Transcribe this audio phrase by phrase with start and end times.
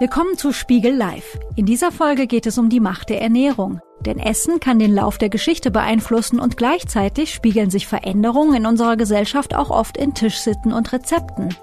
[0.00, 1.38] Willkommen zu Spiegel Live.
[1.56, 3.80] In dieser Folge geht es um die Macht der Ernährung.
[4.00, 8.96] Denn Essen kann den Lauf der Geschichte beeinflussen und gleichzeitig spiegeln sich Veränderungen in unserer
[8.96, 11.54] Gesellschaft auch oft in Tischsitten und Rezepten.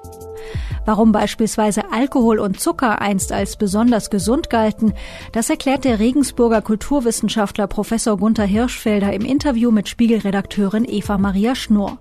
[0.85, 4.93] Warum beispielsweise Alkohol und Zucker einst als besonders gesund galten,
[5.31, 11.97] das erklärt der Regensburger Kulturwissenschaftler Professor Gunther Hirschfelder im Interview mit Spiegelredakteurin Eva Maria Schnurr.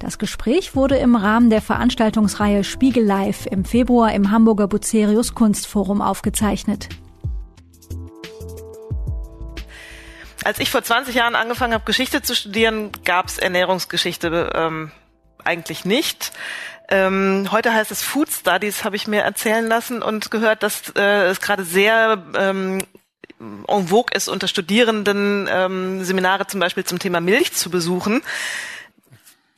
[0.00, 6.00] Das Gespräch wurde im Rahmen der Veranstaltungsreihe Spiegel Live im Februar im Hamburger Bucerius Kunstforum
[6.00, 6.88] aufgezeichnet.
[10.42, 14.90] Als ich vor 20 Jahren angefangen habe, Geschichte zu studieren, gab es Ernährungsgeschichte ähm,
[15.44, 16.32] eigentlich nicht.
[16.88, 21.26] Ähm, heute heißt es Food Studies, habe ich mir erzählen lassen und gehört, dass äh,
[21.26, 22.78] es gerade sehr ähm,
[23.38, 28.22] en vogue ist, unter Studierenden ähm, Seminare zum Beispiel zum Thema Milch zu besuchen.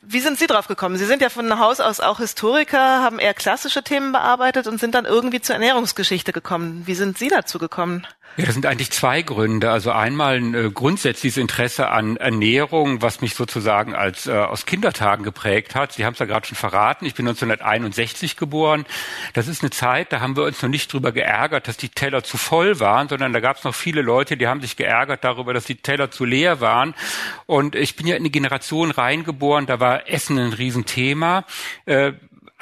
[0.05, 0.97] Wie sind Sie drauf gekommen?
[0.97, 4.95] Sie sind ja von Haus aus auch Historiker, haben eher klassische Themen bearbeitet und sind
[4.95, 6.83] dann irgendwie zur Ernährungsgeschichte gekommen.
[6.85, 8.05] Wie sind Sie dazu gekommen?
[8.35, 9.69] Ja, das sind eigentlich zwei Gründe.
[9.69, 15.23] Also einmal ein äh, grundsätzliches Interesse an Ernährung, was mich sozusagen als äh, aus Kindertagen
[15.23, 15.93] geprägt hat.
[15.93, 17.05] Sie haben es ja gerade schon verraten.
[17.05, 18.85] Ich bin 1961 geboren.
[19.33, 22.23] Das ist eine Zeit, da haben wir uns noch nicht drüber geärgert, dass die Teller
[22.23, 25.53] zu voll waren, sondern da gab es noch viele Leute, die haben sich geärgert darüber,
[25.53, 26.95] dass die Teller zu leer waren.
[27.45, 31.45] Und ich bin ja in eine Generation reingeboren, da war Essen ein Riesenthema.
[31.85, 32.13] Äh,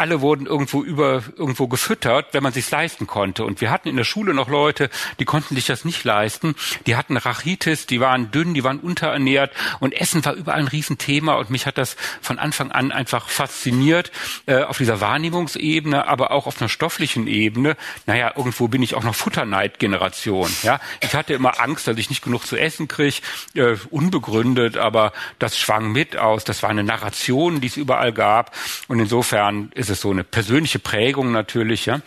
[0.02, 3.46] alle wurden irgendwo über irgendwo gefüttert, wenn man sich's leisten konnte.
[3.46, 6.56] Und wir hatten in der Schule noch Leute, die konnten sich das nicht leisten.
[6.88, 11.36] Die hatten Rachitis, die waren dünn, die waren unterernährt und Essen war überall ein Riesenthema.
[11.36, 14.12] Und mich hat das von Anfang an einfach fasziniert
[14.48, 17.78] äh, auf dieser Wahrnehmungsebene, aber auch auf einer stofflichen Ebene.
[18.08, 20.50] Naja, irgendwo bin ich auch noch Futterneid-Generation.
[20.64, 23.18] Ja, ich hatte immer Angst, dass ich nicht genug zu essen kriege,
[23.54, 26.44] äh, unbegründet, aber das schwang mit aus.
[26.44, 28.56] Das war eine Narration, die es überall gab.
[28.88, 32.02] Und insofern ist es so eine persönliche Prägung natürlich, ja.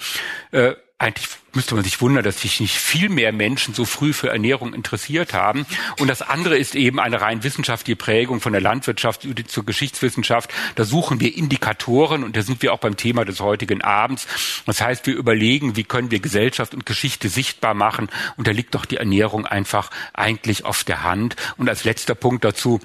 [0.50, 4.30] Äh, eigentlich müsste man sich wundern, dass sich nicht viel mehr Menschen so früh für
[4.30, 5.67] Ernährung interessiert haben.
[5.98, 10.52] Und das andere ist eben eine rein wissenschaftliche Prägung von der Landwirtschaft zur Geschichtswissenschaft.
[10.77, 14.27] Da suchen wir Indikatoren und da sind wir auch beim Thema des heutigen Abends.
[14.67, 18.08] Das heißt, wir überlegen, wie können wir Gesellschaft und Geschichte sichtbar machen.
[18.36, 21.36] Und da liegt doch die Ernährung einfach eigentlich auf der Hand.
[21.56, 22.80] Und als letzter Punkt dazu,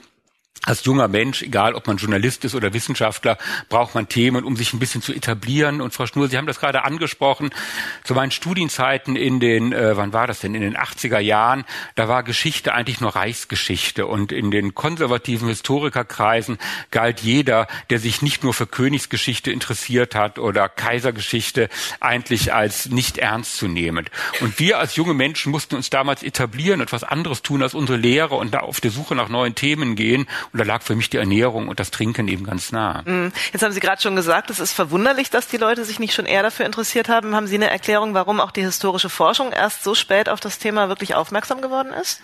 [0.65, 3.37] als junger Mensch, egal ob man Journalist ist oder Wissenschaftler,
[3.69, 5.79] braucht man Themen, um sich ein bisschen zu etablieren.
[5.79, 7.49] Und Frau Schnur, Sie haben das gerade angesprochen.
[8.03, 11.63] Zu meinen Studienzeiten in den, äh, wann war das denn, in den 80er Jahren,
[11.95, 14.05] da war Geschichte eigentlich nur Reichsgeschichte.
[14.05, 16.57] Und in den konservativen Historikerkreisen
[16.91, 21.69] galt jeder, der sich nicht nur für Königsgeschichte interessiert hat oder Kaisergeschichte,
[22.01, 24.11] eigentlich als nicht ernstzunehmend.
[24.41, 28.35] Und wir als junge Menschen mussten uns damals etablieren, etwas anderes tun als unsere Lehre
[28.35, 30.27] und da auf der Suche nach neuen Themen gehen.
[30.51, 33.03] Und da lag für mich die Ernährung und das Trinken eben ganz nah.
[33.03, 33.31] Mm.
[33.53, 36.25] Jetzt haben Sie gerade schon gesagt, es ist verwunderlich, dass die Leute sich nicht schon
[36.25, 37.35] eher dafür interessiert haben.
[37.35, 40.89] Haben Sie eine Erklärung, warum auch die historische Forschung erst so spät auf das Thema
[40.89, 42.21] wirklich aufmerksam geworden ist?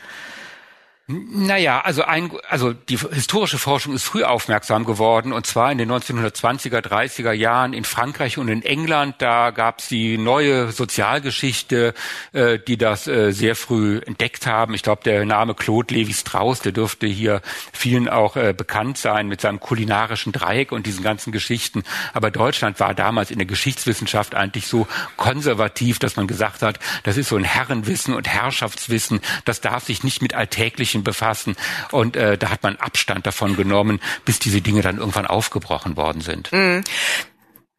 [1.08, 5.92] Naja, also ein, also die historische Forschung ist früh aufmerksam geworden und zwar in den
[5.92, 9.18] 1920er, 30er Jahren in Frankreich und in England.
[9.20, 11.94] Da gab es die neue Sozialgeschichte,
[12.34, 14.74] äh, die das äh, sehr früh entdeckt haben.
[14.74, 19.42] Ich glaube, der Name Claude Levi-Strauss, der dürfte hier vielen auch äh, bekannt sein mit
[19.42, 21.84] seinem kulinarischen Dreieck und diesen ganzen Geschichten.
[22.14, 27.16] Aber Deutschland war damals in der Geschichtswissenschaft eigentlich so konservativ, dass man gesagt hat, das
[27.18, 31.56] ist so ein Herrenwissen und Herrschaftswissen, das darf sich nicht mit alltäglichen Menschen befassen.
[31.92, 36.22] Und äh, da hat man Abstand davon genommen, bis diese Dinge dann irgendwann aufgebrochen worden
[36.22, 36.52] sind.
[36.52, 36.84] Mhm.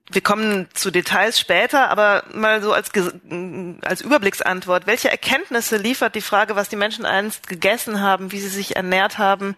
[0.09, 2.93] Wir kommen zu Details später, aber mal so als,
[3.83, 4.87] als Überblicksantwort.
[4.87, 9.19] Welche Erkenntnisse liefert die Frage, was die Menschen einst gegessen haben, wie sie sich ernährt
[9.19, 9.57] haben,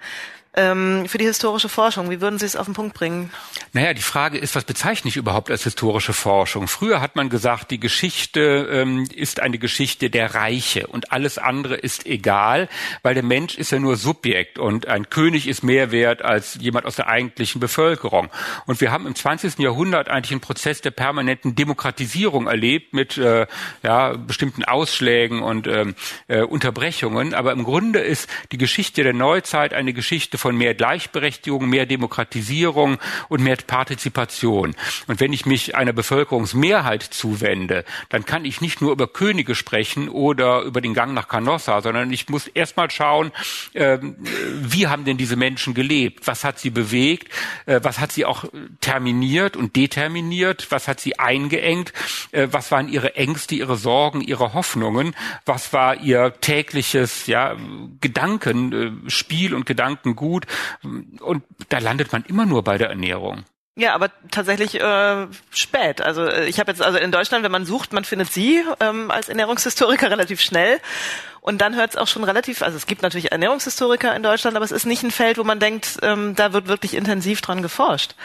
[0.55, 2.11] für die historische Forschung?
[2.11, 3.31] Wie würden Sie es auf den Punkt bringen?
[3.73, 6.67] Naja, die Frage ist, was bezeichne ich überhaupt als historische Forschung?
[6.67, 11.77] Früher hat man gesagt, die Geschichte ähm, ist eine Geschichte der Reiche und alles andere
[11.77, 12.69] ist egal,
[13.03, 16.87] weil der Mensch ist ja nur Subjekt und ein König ist mehr wert als jemand
[16.87, 18.29] aus der eigentlichen Bevölkerung.
[18.67, 19.59] Und wir haben im 20.
[19.59, 23.47] Jahrhundert eigentlich einen Prozess der permanenten Demokratisierung erlebt mit äh,
[23.83, 25.95] ja, bestimmten Ausschlägen und ähm,
[26.29, 27.35] äh, Unterbrechungen.
[27.35, 32.99] Aber im Grunde ist die Geschichte der Neuzeit eine Geschichte von mehr Gleichberechtigung, mehr Demokratisierung
[33.29, 34.75] und mehr Partizipation.
[35.07, 40.09] Und wenn ich mich einer Bevölkerungsmehrheit zuwende, dann kann ich nicht nur über Könige sprechen
[40.09, 43.33] oder über den Gang nach Canossa, sondern ich muss erstmal schauen,
[43.75, 46.27] äh, wie haben denn diese Menschen gelebt?
[46.27, 47.33] Was hat sie bewegt?
[47.67, 48.45] Äh, was hat sie auch
[48.81, 50.67] terminiert und determiniert?
[50.71, 51.93] Was hat sie eingeengt?
[52.33, 55.15] Äh, was waren ihre Ängste, ihre Sorgen, ihre Hoffnungen?
[55.45, 57.57] Was war ihr tägliches ja,
[58.01, 60.28] Gedankenspiel und Gedankengut?
[60.29, 60.47] Gut.
[61.21, 63.45] Und da landet man immer nur bei der Ernährung.
[63.79, 66.03] Ja, aber tatsächlich äh, spät.
[66.03, 69.13] Also äh, ich habe jetzt also in Deutschland, wenn man sucht, man findet sie ähm,
[69.13, 70.81] als Ernährungshistoriker relativ schnell.
[71.41, 74.65] Und dann hört es auch schon relativ, also es gibt natürlich Ernährungshistoriker in Deutschland, aber
[74.65, 78.17] es ist nicht ein Feld, wo man denkt, ähm, da wird wirklich intensiv dran geforscht.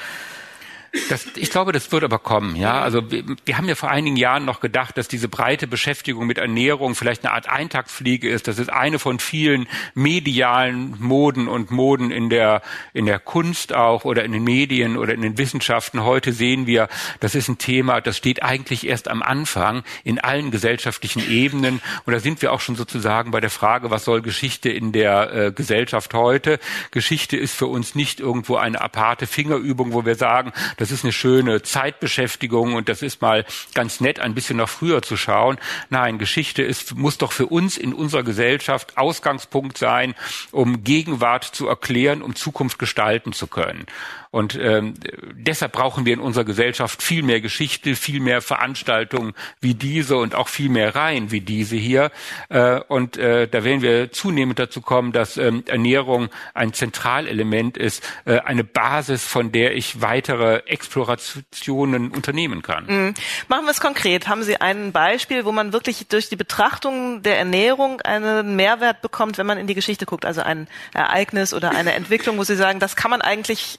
[1.10, 2.56] Das, ich glaube, das wird aber kommen.
[2.56, 6.28] Ja, also wir, wir, haben ja vor einigen Jahren noch gedacht, dass diese breite Beschäftigung
[6.28, 8.48] mit Ernährung vielleicht eine Art Eintagsfliege ist.
[8.48, 12.62] Das ist eine von vielen medialen Moden und Moden in der
[12.94, 16.04] in der Kunst auch oder in den Medien oder in den Wissenschaften.
[16.04, 20.52] Heute sehen wir, das ist ein Thema, das steht eigentlich erst am Anfang in allen
[20.52, 21.82] gesellschaftlichen Ebenen.
[22.06, 25.34] Und da sind wir auch schon sozusagen bei der Frage, was soll Geschichte in der
[25.34, 26.60] äh, Gesellschaft heute?
[26.92, 30.54] Geschichte ist für uns nicht irgendwo eine aparte Fingerübung, wo wir sagen,
[30.84, 35.02] das ist eine schöne Zeitbeschäftigung und das ist mal ganz nett, ein bisschen noch früher
[35.02, 35.58] zu schauen.
[35.90, 40.14] Nein, Geschichte ist, muss doch für uns in unserer Gesellschaft Ausgangspunkt sein,
[40.52, 43.86] um Gegenwart zu erklären, um Zukunft gestalten zu können.
[44.34, 44.96] Und ähm,
[45.36, 50.34] deshalb brauchen wir in unserer Gesellschaft viel mehr Geschichte, viel mehr Veranstaltungen wie diese und
[50.34, 52.10] auch viel mehr Reihen wie diese hier.
[52.50, 58.04] Äh, und äh, da werden wir zunehmend dazu kommen, dass ähm, Ernährung ein Zentralelement ist,
[58.26, 62.86] äh, eine Basis, von der ich weitere Explorationen unternehmen kann.
[62.88, 63.14] Mhm.
[63.50, 64.28] Machen wir es konkret.
[64.28, 69.38] Haben Sie ein Beispiel, wo man wirklich durch die Betrachtung der Ernährung einen Mehrwert bekommt,
[69.38, 70.26] wenn man in die Geschichte guckt?
[70.26, 73.78] Also ein Ereignis oder eine Entwicklung, wo Sie sagen, das kann man eigentlich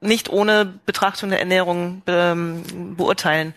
[0.00, 3.54] nicht ohne Betrachtung der Ernährung ähm, beurteilen.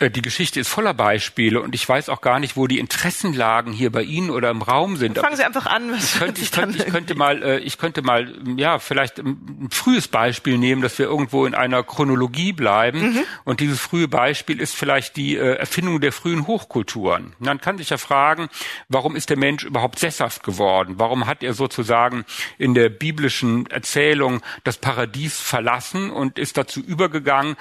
[0.00, 3.72] Äh, die Geschichte ist voller Beispiele und ich weiß auch gar nicht, wo die Interessenlagen
[3.72, 5.18] hier bei Ihnen oder im Raum sind.
[5.18, 5.92] Fangen Sie einfach an.
[5.92, 9.68] Was ich, könnte, ich, könnte, ich könnte mal, äh, ich könnte mal, ja, vielleicht ein
[9.70, 13.12] frühes Beispiel nehmen, dass wir irgendwo in einer Chronologie bleiben.
[13.12, 13.20] Mhm.
[13.44, 17.32] Und dieses frühe Beispiel ist vielleicht die äh, Erfindung der frühen Hochkulturen.
[17.38, 18.48] Man kann sich ja fragen,
[18.88, 20.94] warum ist der Mensch überhaupt sesshaft geworden?
[20.98, 22.24] Warum hat er sozusagen
[22.58, 27.56] in der biblischen Erzählung das Paradies verlassen und ist dazu übergegangen,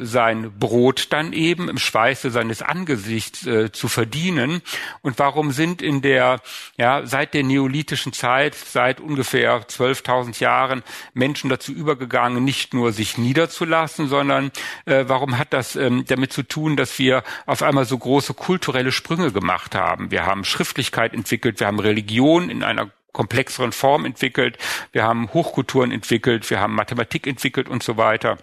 [0.00, 4.62] sein Brot dann eben Leben im Schweiße seines Angesichts äh, zu verdienen?
[5.02, 6.40] Und warum sind in der,
[6.76, 10.82] ja, seit der neolithischen Zeit, seit ungefähr 12.000 Jahren
[11.14, 14.50] Menschen dazu übergegangen, nicht nur sich niederzulassen, sondern
[14.86, 18.92] äh, warum hat das ähm, damit zu tun, dass wir auf einmal so große kulturelle
[18.92, 20.10] Sprünge gemacht haben?
[20.10, 24.58] Wir haben Schriftlichkeit entwickelt, wir haben Religion in einer komplexeren Form entwickelt,
[24.92, 28.38] wir haben Hochkulturen entwickelt, wir haben Mathematik entwickelt und so weiter.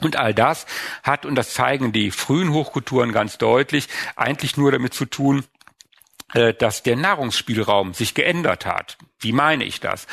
[0.00, 0.66] Und all das
[1.02, 5.44] hat, und das zeigen die frühen Hochkulturen ganz deutlich, eigentlich nur damit zu tun,
[6.32, 8.98] äh, dass der Nahrungsspielraum sich geändert hat.
[9.18, 10.06] Wie meine ich das?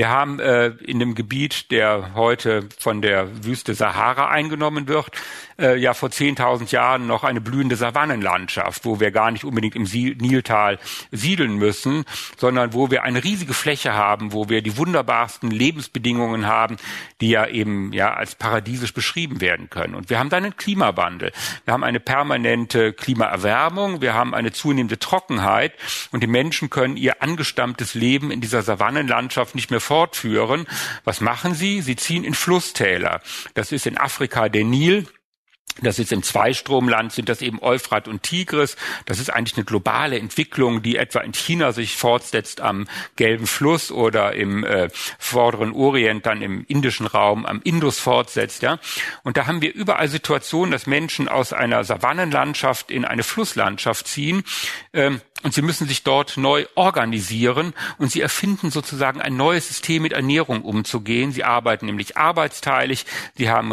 [0.00, 5.10] Wir haben äh, in dem Gebiet, der heute von der Wüste Sahara eingenommen wird,
[5.58, 9.82] äh, ja vor 10.000 Jahren noch eine blühende Savannenlandschaft, wo wir gar nicht unbedingt im
[9.82, 10.78] Niltal
[11.10, 12.04] siedeln müssen,
[12.38, 16.78] sondern wo wir eine riesige Fläche haben, wo wir die wunderbarsten Lebensbedingungen haben,
[17.20, 19.94] die ja eben ja als paradiesisch beschrieben werden können.
[19.94, 21.32] Und wir haben dann einen Klimawandel.
[21.66, 25.74] Wir haben eine permanente Klimaerwärmung, wir haben eine zunehmende Trockenheit
[26.10, 30.68] und die Menschen können ihr angestammtes Leben in dieser Savannenlandschaft nicht mehr fortführen.
[31.02, 31.82] Was machen sie?
[31.82, 33.20] Sie ziehen in Flusstäler.
[33.54, 35.08] Das ist in Afrika der Nil.
[35.82, 38.76] Das ist im Zweistromland, sind das eben Euphrat und Tigris.
[39.06, 43.90] Das ist eigentlich eine globale Entwicklung, die etwa in China sich fortsetzt am Gelben Fluss
[43.90, 48.62] oder im äh, vorderen Orient, dann im indischen Raum am Indus fortsetzt.
[48.62, 48.78] Ja?
[49.24, 54.44] Und da haben wir überall Situationen, dass Menschen aus einer Savannenlandschaft in eine Flusslandschaft ziehen.
[54.92, 60.02] Ähm, und sie müssen sich dort neu organisieren und sie erfinden sozusagen ein neues System
[60.02, 61.32] mit Ernährung umzugehen.
[61.32, 63.72] Sie arbeiten nämlich arbeitsteilig, sie haben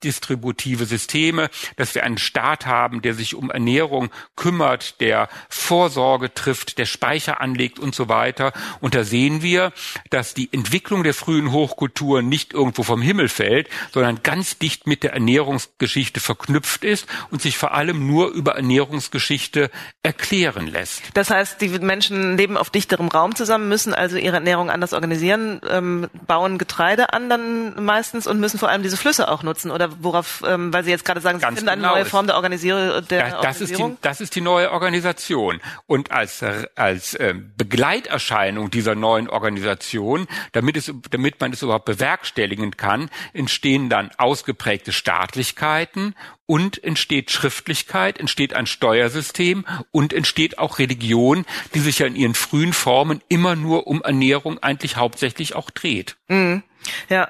[0.00, 6.78] redistributive Systeme, dass wir einen Staat haben, der sich um Ernährung kümmert, der Vorsorge trifft,
[6.78, 8.52] der Speicher anlegt und so weiter.
[8.80, 9.72] Und da sehen wir,
[10.08, 15.02] dass die Entwicklung der frühen Hochkulturen nicht irgendwo vom Himmel fällt, sondern ganz dicht mit
[15.02, 19.70] der Ernährungsgeschichte verknüpft ist und sich vor allem nur über Ernährungsgeschichte
[20.02, 21.02] erklären lässt.
[21.14, 25.60] Das heißt, die Menschen leben auf dichterem Raum zusammen, müssen also ihre Ernährung anders organisieren,
[25.68, 29.70] ähm, bauen Getreide an dann meistens und müssen vor allem diese Flüsse auch nutzen.
[29.70, 32.36] Oder worauf, ähm, weil Sie jetzt gerade sagen, Sie finden eine genau neue Form der,
[32.36, 33.92] Organisier der das, das Organisierung?
[33.92, 35.60] Ist die, das ist die neue Organisation.
[35.86, 36.44] Und als,
[36.76, 43.88] als äh, Begleiterscheinung dieser neuen Organisation, damit, es, damit man es überhaupt bewerkstelligen kann, entstehen
[43.88, 46.14] dann ausgeprägte Staatlichkeiten
[46.46, 52.34] und entsteht Schriftlichkeit, entsteht ein Steuersystem und entsteht auch Religion, die sich ja in ihren
[52.34, 56.16] frühen Formen immer nur um Ernährung eigentlich hauptsächlich auch dreht.
[56.26, 56.64] Mhm.
[57.08, 57.28] Ja.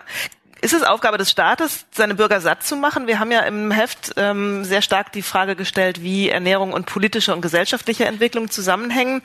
[0.62, 3.07] Ist es Aufgabe des Staates, seine Bürger satt zu machen?
[3.07, 7.35] Wir haben ja im Heft ähm, sehr stark die Frage gestellt, wie Ernährung und politische
[7.35, 9.23] und gesellschaftliche Entwicklung zusammenhängen.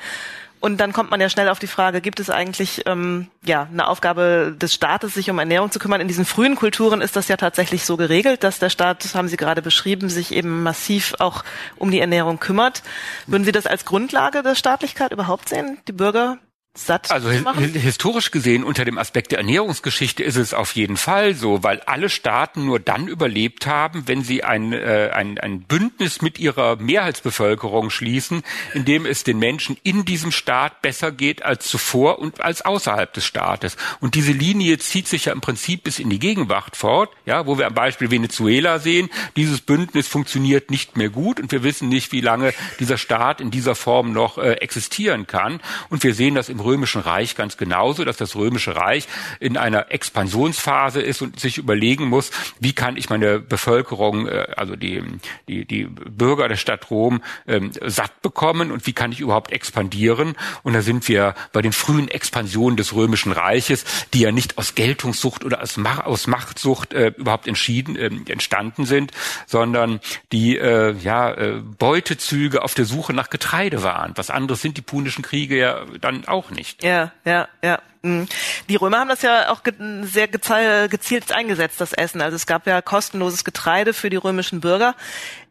[0.62, 3.88] Und dann kommt man ja schnell auf die Frage, gibt es eigentlich ähm, ja eine
[3.88, 6.00] Aufgabe des Staates, sich um Ernährung zu kümmern?
[6.00, 9.27] In diesen frühen Kulturen ist das ja tatsächlich so geregelt, dass der Staat, das haben
[9.27, 11.44] Sie gerade beschrieben, sich eben massiv auch
[11.75, 12.82] um die Ernährung kümmert.
[13.27, 15.77] Würden Sie das als Grundlage der Staatlichkeit überhaupt sehen?
[15.88, 16.38] Die Bürger
[16.77, 21.63] satt also historisch gesehen unter dem Aspekt der Ernährungsgeschichte ist es auf jeden Fall so,
[21.63, 26.38] weil alle Staaten nur dann überlebt haben, wenn sie ein, äh, ein, ein Bündnis mit
[26.38, 32.20] ihrer Mehrheitsbevölkerung schließen, in dem es den Menschen in diesem Staat besser geht als zuvor
[32.20, 33.77] und als außerhalb des Staates.
[34.01, 37.58] Und diese Linie zieht sich ja im Prinzip bis in die Gegenwart fort, ja, wo
[37.58, 42.12] wir am Beispiel Venezuela sehen, dieses Bündnis funktioniert nicht mehr gut und wir wissen nicht,
[42.12, 45.62] wie lange dieser Staat in dieser Form noch äh, existieren kann.
[45.89, 49.07] Und wir sehen das im Römischen Reich ganz genauso, dass das Römische Reich
[49.39, 54.75] in einer Expansionsphase ist und sich überlegen muss, wie kann ich meine Bevölkerung, äh, also
[54.75, 55.03] die,
[55.48, 60.36] die, die Bürger der Stadt Rom ähm, satt bekommen und wie kann ich überhaupt expandieren.
[60.63, 64.75] Und da sind wir bei den frühen Expansionen des Römischen Reiches, die ja nicht aus
[64.75, 69.12] Geltungssucht oder aus, Mach aus Machtsucht äh, überhaupt entschieden, äh, entstanden sind,
[69.45, 70.00] sondern
[70.31, 74.13] die äh, ja, äh, Beutezüge auf der Suche nach Getreide waren.
[74.15, 76.83] Was anderes sind die punischen Kriege ja dann auch nicht.
[76.83, 77.79] Ja, ja, ja.
[78.01, 78.27] Mhm.
[78.69, 79.62] Die Römer haben das ja auch
[80.03, 82.21] sehr gezielt eingesetzt, das Essen.
[82.21, 84.95] Also es gab ja kostenloses Getreide für die römischen Bürger.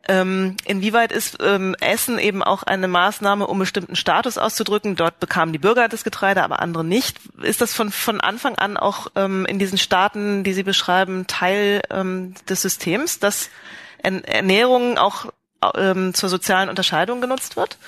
[0.06, 4.96] Ähm, inwieweit ist ähm, Essen eben auch eine Maßnahme, um bestimmten Status auszudrücken?
[4.96, 7.18] Dort bekamen die Bürger das Getreide, aber andere nicht.
[7.42, 11.80] Ist das von, von Anfang an auch ähm, in diesen Staaten, die Sie beschreiben, Teil
[11.90, 13.49] ähm, des Systems, dass
[14.02, 15.32] Ernährung auch
[15.75, 17.78] ähm, zur sozialen Unterscheidung genutzt wird?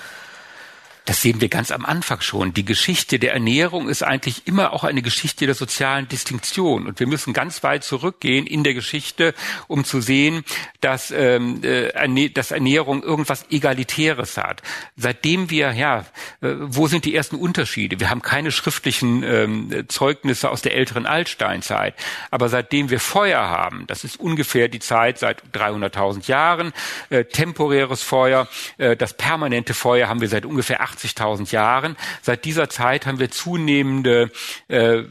[1.07, 2.53] Das sehen wir ganz am Anfang schon.
[2.53, 6.85] Die Geschichte der Ernährung ist eigentlich immer auch eine Geschichte der sozialen Distinktion.
[6.85, 9.33] Und wir müssen ganz weit zurückgehen in der Geschichte,
[9.67, 10.43] um zu sehen,
[10.81, 14.61] dass, ähm, äh, dass Ernährung irgendwas Egalitäres hat.
[14.97, 15.99] Seitdem wir, ja,
[16.41, 18.01] äh, wo sind die ersten Unterschiede?
[18.01, 21.95] Wir haben keine schriftlichen ähm, Zeugnisse aus der älteren Altsteinzeit.
[22.31, 26.73] Aber seitdem wir Feuer haben, das ist ungefähr die Zeit seit 300.000 Jahren,
[27.09, 31.95] äh, temporäres Feuer, äh, das permanente Feuer haben wir seit ungefähr 80.000 Jahren.
[32.21, 34.31] Seit dieser Zeit haben wir zunehmende
[34.67, 35.03] äh,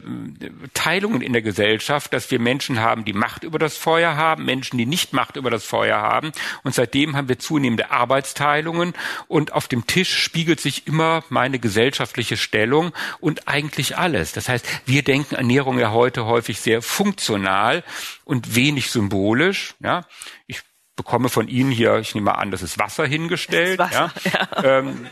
[0.73, 4.77] Teilungen in der Gesellschaft, dass wir Menschen haben, die Macht über das Feuer haben, Menschen,
[4.77, 6.31] die nicht Macht über das Feuer haben.
[6.63, 8.93] Und seitdem haben wir zunehmende Arbeitsteilungen
[9.27, 14.31] und auf dem Tisch spiegelt sich immer meine gesellschaftliche Stellung und eigentlich alles.
[14.33, 17.83] Das heißt, wir denken Ernährung ja heute häufig sehr funktional
[18.25, 19.75] und wenig symbolisch.
[19.79, 20.05] Ja,
[20.47, 20.61] ich
[20.97, 23.79] bekomme von Ihnen hier, ich nehme an, das ist Wasser hingestellt.
[23.79, 24.47] Das ist Wasser, ja.
[24.63, 24.79] ja.
[24.79, 25.07] Ähm,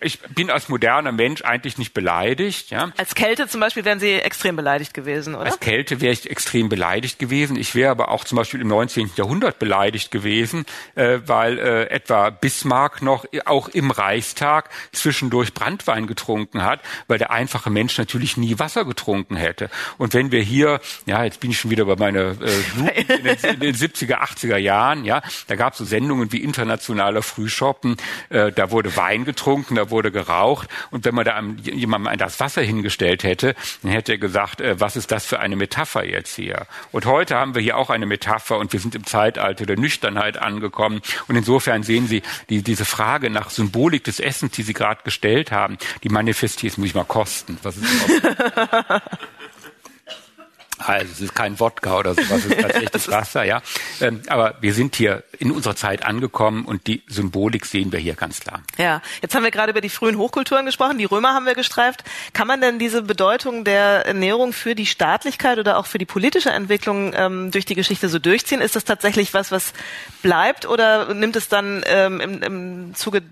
[0.00, 2.70] ich bin als moderner Mensch eigentlich nicht beleidigt.
[2.70, 2.92] Ja.
[2.96, 5.46] Als Kälte zum Beispiel wären Sie extrem beleidigt gewesen, oder?
[5.46, 7.56] Als Kälte wäre ich extrem beleidigt gewesen.
[7.56, 9.12] Ich wäre aber auch zum Beispiel im 19.
[9.16, 16.62] Jahrhundert beleidigt gewesen, äh, weil äh, etwa Bismarck noch auch im Reichstag zwischendurch Brandwein getrunken
[16.62, 19.70] hat, weil der einfache Mensch natürlich nie Wasser getrunken hätte.
[19.98, 23.36] Und wenn wir hier, ja, jetzt bin ich schon wieder bei meiner äh, in, den,
[23.54, 27.96] in den 70er, 80er Jahren, ja, da gab es so Sendungen wie internationaler Frühschoppen,
[28.28, 32.62] äh, da wurde Wein getrunken, da wurde geraucht und wenn man da jemandem das Wasser
[32.62, 36.66] hingestellt hätte, dann hätte er gesagt, äh, was ist das für eine Metapher jetzt hier?
[36.92, 40.36] Und heute haben wir hier auch eine Metapher und wir sind im Zeitalter der Nüchternheit
[40.36, 45.02] angekommen und insofern sehen Sie die, diese Frage nach Symbolik des Essens, die Sie gerade
[45.04, 47.58] gestellt haben, die manifestiert, muss ich mal kosten.
[47.62, 47.84] Was ist
[50.78, 53.62] Also es ist kein Wodka oder sowas, es ist tatsächlich Wasser, ja.
[54.00, 58.14] Ähm, aber wir sind hier in unserer Zeit angekommen und die Symbolik sehen wir hier
[58.14, 58.62] ganz klar.
[58.76, 62.04] Ja, jetzt haben wir gerade über die frühen Hochkulturen gesprochen, die Römer haben wir gestreift.
[62.32, 66.50] Kann man denn diese Bedeutung der Ernährung für die Staatlichkeit oder auch für die politische
[66.50, 68.60] Entwicklung ähm, durch die Geschichte so durchziehen?
[68.60, 69.72] Ist das tatsächlich was, was
[70.22, 73.22] bleibt oder nimmt es dann ähm, im, im Zuge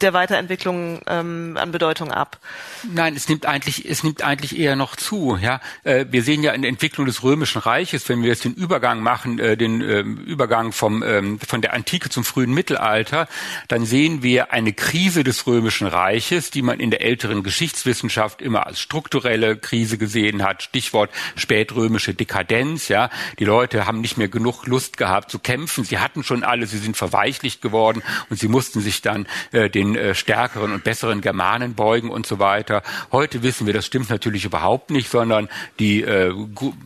[0.00, 2.38] der Weiterentwicklung ähm, an Bedeutung ab?
[2.82, 5.38] Nein, es nimmt eigentlich, es nimmt eigentlich eher noch zu.
[5.40, 8.54] Ja, äh, wir sehen ja in der Entwicklung des Römischen Reiches, wenn wir jetzt den
[8.54, 13.28] Übergang machen, äh, den äh, Übergang vom ähm, von der Antike zum frühen Mittelalter,
[13.68, 18.66] dann sehen wir eine Krise des Römischen Reiches, die man in der älteren Geschichtswissenschaft immer
[18.66, 20.62] als strukturelle Krise gesehen hat.
[20.62, 22.88] Stichwort spätrömische Dekadenz.
[22.88, 25.84] Ja, die Leute haben nicht mehr genug Lust gehabt zu kämpfen.
[25.84, 29.83] Sie hatten schon alle, sie sind verweichlicht geworden und sie mussten sich dann äh, den
[29.84, 32.82] den äh, stärkeren und besseren Germanen beugen und so weiter.
[33.12, 35.48] Heute wissen wir, das stimmt natürlich überhaupt nicht, sondern
[35.78, 36.34] die, äh,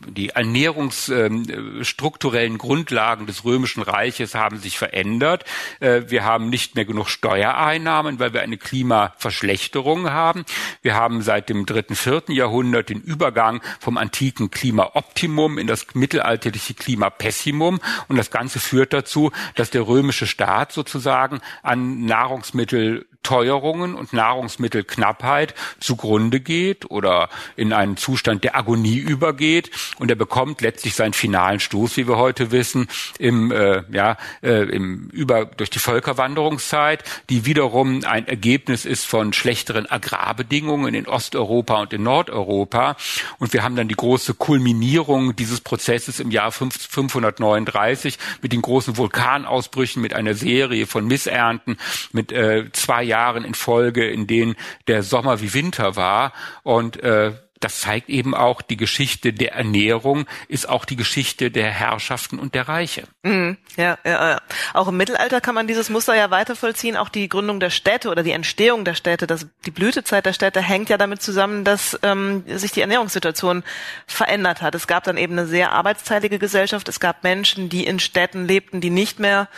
[0.07, 5.45] die ernährungsstrukturellen ähm, Grundlagen des Römischen Reiches haben sich verändert.
[5.79, 10.45] Äh, wir haben nicht mehr genug Steuereinnahmen, weil wir eine Klimaverschlechterung haben.
[10.81, 16.73] Wir haben seit dem dritten, vierten Jahrhundert den Übergang vom antiken Klimaoptimum in das mittelalterliche
[16.73, 17.79] Klimapessimum.
[18.07, 24.13] Und das Ganze führt dazu, dass der römische Staat sozusagen an Nahrungsmittel will Teuerungen und
[24.13, 29.71] Nahrungsmittelknappheit zugrunde geht oder in einen Zustand der Agonie übergeht.
[29.99, 32.87] Und er bekommt letztlich seinen finalen Stoß, wie wir heute wissen,
[33.19, 39.33] im äh, ja äh, im über durch die Völkerwanderungszeit, die wiederum ein Ergebnis ist von
[39.33, 42.95] schlechteren Agrarbedingungen in Osteuropa und in Nordeuropa.
[43.37, 48.97] Und wir haben dann die große Kulminierung dieses Prozesses im Jahr 539 mit den großen
[48.97, 51.77] Vulkanausbrüchen, mit einer Serie von Missernten,
[52.11, 54.55] mit äh, zwei Jahren in Folge, in denen
[54.87, 56.31] der Sommer wie Winter war
[56.63, 61.69] und äh, das zeigt eben auch, die Geschichte der Ernährung ist auch die Geschichte der
[61.69, 63.03] Herrschaften und der Reiche.
[63.23, 64.41] Mhm, ja, ja, ja.
[64.73, 66.95] Auch im Mittelalter kann man dieses Muster ja weitervollziehen.
[66.95, 70.61] Auch die Gründung der Städte oder die Entstehung der Städte, das, die Blütezeit der Städte
[70.61, 73.63] hängt ja damit zusammen, dass ähm, sich die Ernährungssituation
[74.07, 74.73] verändert hat.
[74.73, 76.87] Es gab dann eben eine sehr arbeitsteilige Gesellschaft.
[76.87, 79.49] Es gab Menschen, die in Städten lebten, die nicht mehr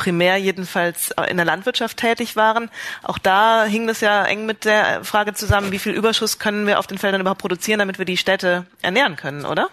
[0.00, 2.70] primär jedenfalls äh, in der Landwirtschaft tätig waren.
[3.02, 6.78] Auch da hing das ja eng mit der Frage zusammen, wie viel Überschuss können wir
[6.78, 9.68] auf den Feldern überhaupt produzieren, damit wir die Städte ernähren können, oder?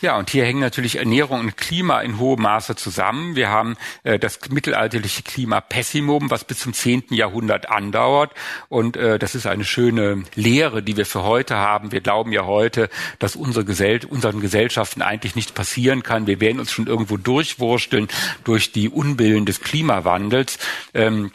[0.00, 3.36] Ja, und hier hängen natürlich Ernährung und Klima in hohem Maße zusammen.
[3.36, 8.32] Wir haben äh, das mittelalterliche Klima Pessimum, was bis zum zehnten Jahrhundert andauert.
[8.70, 11.92] Und äh, das ist eine schöne Lehre, die wir für heute haben.
[11.92, 12.88] Wir glauben ja heute,
[13.18, 16.26] dass unsere Gesell unseren Gesellschaften eigentlich nichts passieren kann.
[16.26, 18.08] Wir werden uns schon irgendwo durchwursteln
[18.44, 20.58] durch die Unbillen des Klimawandels.
[20.94, 21.32] Ähm,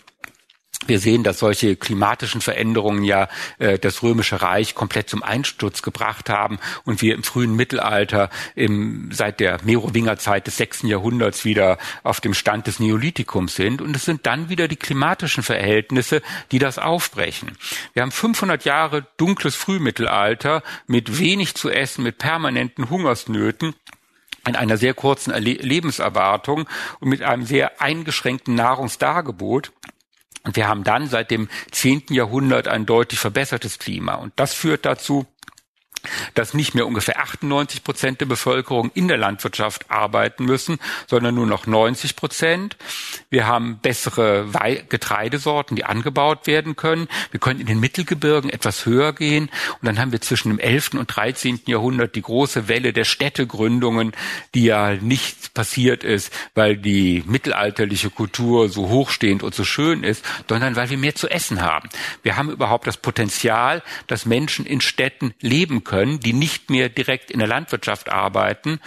[0.87, 3.27] wir sehen, dass solche klimatischen Veränderungen ja
[3.59, 9.09] äh, das Römische Reich komplett zum Einsturz gebracht haben und wir im frühen Mittelalter im,
[9.11, 13.81] seit der Merowingerzeit des sechsten Jahrhunderts wieder auf dem Stand des Neolithikums sind.
[13.81, 17.51] Und es sind dann wieder die klimatischen Verhältnisse, die das aufbrechen.
[17.93, 23.75] Wir haben 500 Jahre dunkles Frühmittelalter mit wenig zu essen, mit permanenten Hungersnöten
[24.47, 26.67] in einer sehr kurzen Lebenserwartung
[26.99, 29.71] und mit einem sehr eingeschränkten Nahrungsdargebot.
[30.45, 34.15] Und wir haben dann seit dem zehnten Jahrhundert ein deutlich verbessertes Klima.
[34.15, 35.25] Und das führt dazu,
[36.33, 41.47] dass nicht mehr ungefähr 98 Prozent der Bevölkerung in der Landwirtschaft arbeiten müssen, sondern nur
[41.47, 42.77] noch 90 Prozent.
[43.29, 44.47] Wir haben bessere
[44.89, 47.07] Getreidesorten, die angebaut werden können.
[47.31, 49.49] Wir können in den Mittelgebirgen etwas höher gehen.
[49.81, 50.93] Und dann haben wir zwischen dem 11.
[50.93, 51.61] und 13.
[51.65, 54.11] Jahrhundert die große Welle der Städtegründungen,
[54.53, 60.23] die ja nicht passiert ist, weil die mittelalterliche Kultur so hochstehend und so schön ist,
[60.47, 61.89] sondern weil wir mehr zu essen haben.
[62.23, 66.89] Wir haben überhaupt das Potenzial, dass Menschen in Städten leben können können, die nicht mehr
[66.89, 68.81] direkt in der Landwirtschaft arbeiten.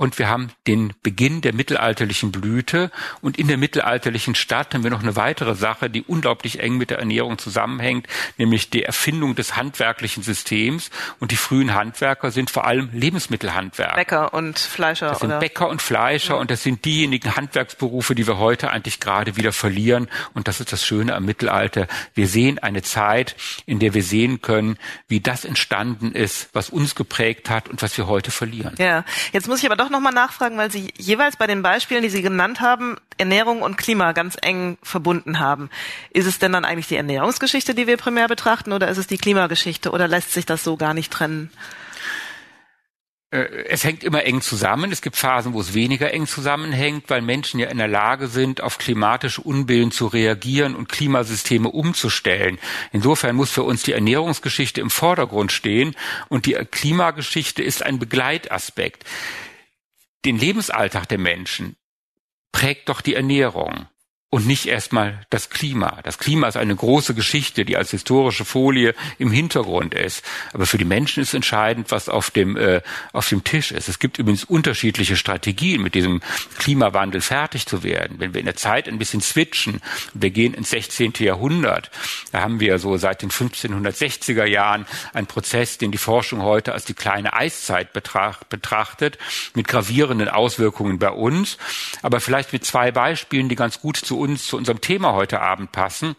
[0.00, 2.90] Und wir haben den Beginn der mittelalterlichen Blüte.
[3.20, 6.88] Und in der mittelalterlichen Stadt haben wir noch eine weitere Sache, die unglaublich eng mit
[6.88, 8.06] der Ernährung zusammenhängt,
[8.38, 10.90] nämlich die Erfindung des handwerklichen Systems.
[11.18, 13.94] Und die frühen Handwerker sind vor allem Lebensmittelhandwerker.
[13.94, 15.08] Bäcker und Fleischer.
[15.08, 15.38] Das sind oder?
[15.38, 16.40] Bäcker und Fleischer ja.
[16.40, 20.08] und das sind diejenigen Handwerksberufe, die wir heute eigentlich gerade wieder verlieren.
[20.32, 21.88] Und das ist das Schöne am Mittelalter.
[22.14, 23.36] Wir sehen eine Zeit,
[23.66, 27.98] in der wir sehen können, wie das entstanden ist, was uns geprägt hat und was
[27.98, 28.76] wir heute verlieren.
[28.78, 32.10] Ja, jetzt muss ich aber doch nochmal nachfragen, weil Sie jeweils bei den Beispielen, die
[32.10, 35.70] Sie genannt haben, Ernährung und Klima ganz eng verbunden haben.
[36.10, 39.18] Ist es denn dann eigentlich die Ernährungsgeschichte, die wir primär betrachten, oder ist es die
[39.18, 41.50] Klimageschichte, oder lässt sich das so gar nicht trennen?
[43.30, 44.90] Äh, es hängt immer eng zusammen.
[44.92, 48.60] Es gibt Phasen, wo es weniger eng zusammenhängt, weil Menschen ja in der Lage sind,
[48.60, 52.58] auf klimatische Unbillen zu reagieren und Klimasysteme umzustellen.
[52.92, 55.94] Insofern muss für uns die Ernährungsgeschichte im Vordergrund stehen
[56.28, 59.04] und die Klimageschichte ist ein Begleitaspekt.
[60.24, 61.76] Den Lebensalltag der Menschen
[62.52, 63.86] prägt doch die Ernährung
[64.32, 65.98] und nicht erstmal das Klima.
[66.04, 70.24] Das Klima ist eine große Geschichte, die als historische Folie im Hintergrund ist.
[70.52, 72.80] Aber für die Menschen ist entscheidend, was auf dem, äh,
[73.12, 73.88] auf dem Tisch ist.
[73.88, 76.20] Es gibt übrigens unterschiedliche Strategien, mit diesem
[76.58, 78.20] Klimawandel fertig zu werden.
[78.20, 79.80] Wenn wir in der Zeit ein bisschen switchen,
[80.14, 81.14] wir gehen ins 16.
[81.18, 81.90] Jahrhundert,
[82.30, 86.84] da haben wir so seit den 1560er Jahren einen Prozess, den die Forschung heute als
[86.84, 89.18] die kleine Eiszeit betracht, betrachtet,
[89.54, 91.58] mit gravierenden Auswirkungen bei uns.
[92.02, 95.72] Aber vielleicht mit zwei Beispielen, die ganz gut zu uns, zu unserem Thema heute Abend
[95.72, 96.14] passen.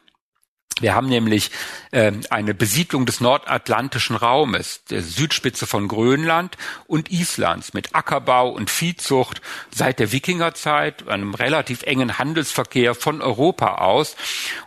[0.80, 1.52] Wir haben nämlich
[1.92, 6.58] äh, eine Besiedlung des nordatlantischen Raumes, der Südspitze von Grönland
[6.88, 13.76] und Islands mit Ackerbau und Viehzucht seit der Wikingerzeit, einem relativ engen Handelsverkehr von Europa
[13.76, 14.16] aus.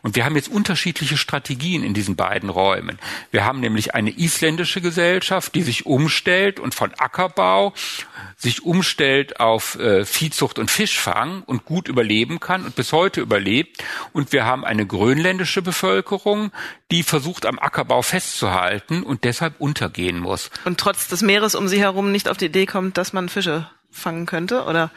[0.03, 2.99] Und wir haben jetzt unterschiedliche Strategien in diesen beiden Räumen.
[3.33, 7.73] Wir haben nämlich eine isländische Gesellschaft, die sich umstellt und von Ackerbau
[8.37, 13.83] sich umstellt auf äh, Viehzucht und Fischfang und gut überleben kann und bis heute überlebt.
[14.13, 15.94] Und wir haben eine grönländische Bevölkerung,
[16.91, 20.51] die versucht am Ackerbau festzuhalten und deshalb untergehen muss.
[20.65, 23.69] Und trotz des Meeres um sie herum nicht auf die Idee kommt, dass man Fische
[23.91, 24.91] fangen könnte, oder?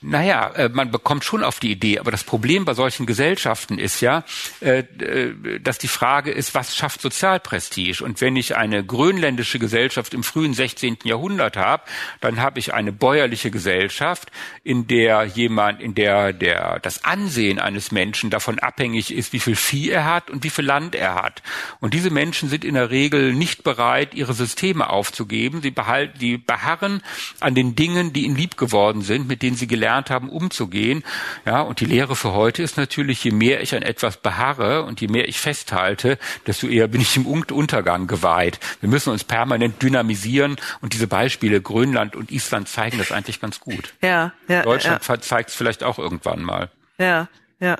[0.00, 4.00] Naja, äh, man bekommt schon auf die Idee, aber das Problem bei solchen Gesellschaften ist
[4.00, 4.22] ja,
[4.60, 8.04] äh, äh, dass die Frage ist, was schafft Sozialprestige?
[8.04, 10.98] Und wenn ich eine grönländische Gesellschaft im frühen 16.
[11.02, 11.82] Jahrhundert habe,
[12.20, 14.30] dann habe ich eine bäuerliche Gesellschaft,
[14.62, 19.56] in der jemand, in der der das Ansehen eines Menschen davon abhängig ist, wie viel
[19.56, 21.42] Vieh er hat und wie viel Land er hat.
[21.80, 25.60] Und diese Menschen sind in der Regel nicht bereit, ihre Systeme aufzugeben.
[25.62, 27.02] Sie behalten, die beharren
[27.40, 31.04] an den Dingen, die ihnen lieb geworden sind, mit denen sie gelernt haben, umzugehen.
[31.44, 35.00] Ja, und die Lehre für heute ist natürlich, je mehr ich an etwas beharre und
[35.00, 38.60] je mehr ich festhalte, desto eher bin ich im Untergang geweiht.
[38.80, 43.60] Wir müssen uns permanent dynamisieren und diese Beispiele Grönland und Island zeigen das eigentlich ganz
[43.60, 43.94] gut.
[44.02, 45.20] Ja, ja, Deutschland ja.
[45.20, 46.70] zeigt es vielleicht auch irgendwann mal.
[46.98, 47.28] Ja,
[47.60, 47.76] ja.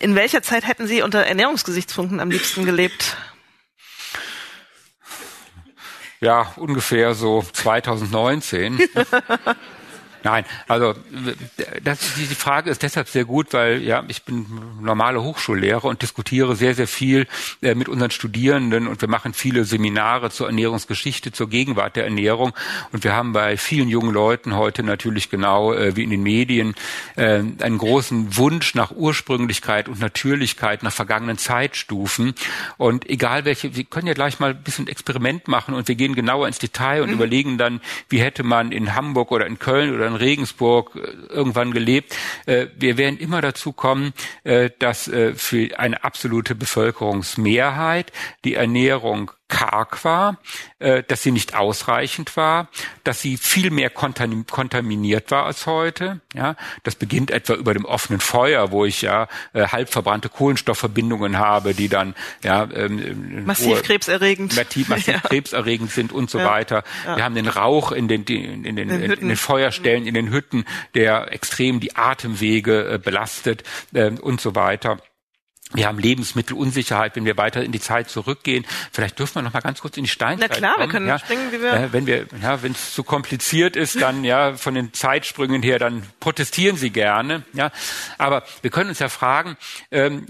[0.00, 3.16] In welcher Zeit hätten Sie unter Ernährungsgesichtspunkten am liebsten gelebt?
[6.20, 8.80] Ja, ungefähr so 2019.
[10.24, 10.94] Nein, also
[11.82, 14.46] das, die Frage ist deshalb sehr gut, weil ja ich bin
[14.80, 17.26] normale Hochschullehrer und diskutiere sehr sehr viel
[17.60, 22.54] äh, mit unseren Studierenden und wir machen viele Seminare zur Ernährungsgeschichte, zur Gegenwart der Ernährung
[22.90, 26.74] und wir haben bei vielen jungen Leuten heute natürlich genau äh, wie in den Medien
[27.16, 32.34] äh, einen großen Wunsch nach Ursprünglichkeit und Natürlichkeit nach vergangenen Zeitstufen
[32.78, 36.14] und egal welche, wir können ja gleich mal ein bisschen Experiment machen und wir gehen
[36.14, 37.16] genauer ins Detail und mhm.
[37.16, 41.72] überlegen dann, wie hätte man in Hamburg oder in Köln oder in Regensburg äh, irgendwann
[41.72, 42.16] gelebt.
[42.46, 44.12] Äh, wir werden immer dazu kommen,
[44.44, 48.12] äh, dass für eine absolute Bevölkerungsmehrheit
[48.44, 50.38] die Ernährung karg war,
[50.78, 52.68] äh, dass sie nicht ausreichend war,
[53.04, 56.20] dass sie viel mehr kontaminiert war als heute.
[56.34, 61.38] Ja, das beginnt etwa über dem offenen Feuer, wo ich ja äh, halb verbrannte Kohlenstoffverbindungen
[61.38, 65.20] habe, die dann ja ähm, massiv krebserregend, massiv, massiv ja.
[65.20, 66.46] krebserregend sind und so ja.
[66.46, 66.82] weiter.
[67.04, 67.16] Ja.
[67.16, 70.30] Wir haben den Rauch in den in den, in, den, in den Feuerstellen, in den
[70.30, 74.98] Hütten, der extrem die Atemwege äh, belastet äh, und so weiter.
[75.72, 78.64] Wir haben Lebensmittelunsicherheit, wenn wir weiter in die Zeit zurückgehen.
[78.92, 80.86] Vielleicht dürfen wir noch mal ganz kurz in die Steinzeit Na klar, kommen.
[80.86, 81.72] wir können ja, springen, wie wir.
[81.72, 85.78] Äh, wenn wir, ja, wenn es zu kompliziert ist, dann ja von den Zeitsprüngen her,
[85.78, 87.42] dann protestieren Sie gerne.
[87.54, 87.72] Ja,
[88.18, 89.56] aber wir können uns ja fragen.
[89.90, 90.26] Ähm,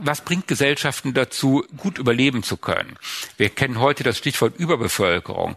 [0.00, 2.96] was bringt Gesellschaften dazu, gut überleben zu können?
[3.36, 5.56] Wir kennen heute das Stichwort Überbevölkerung.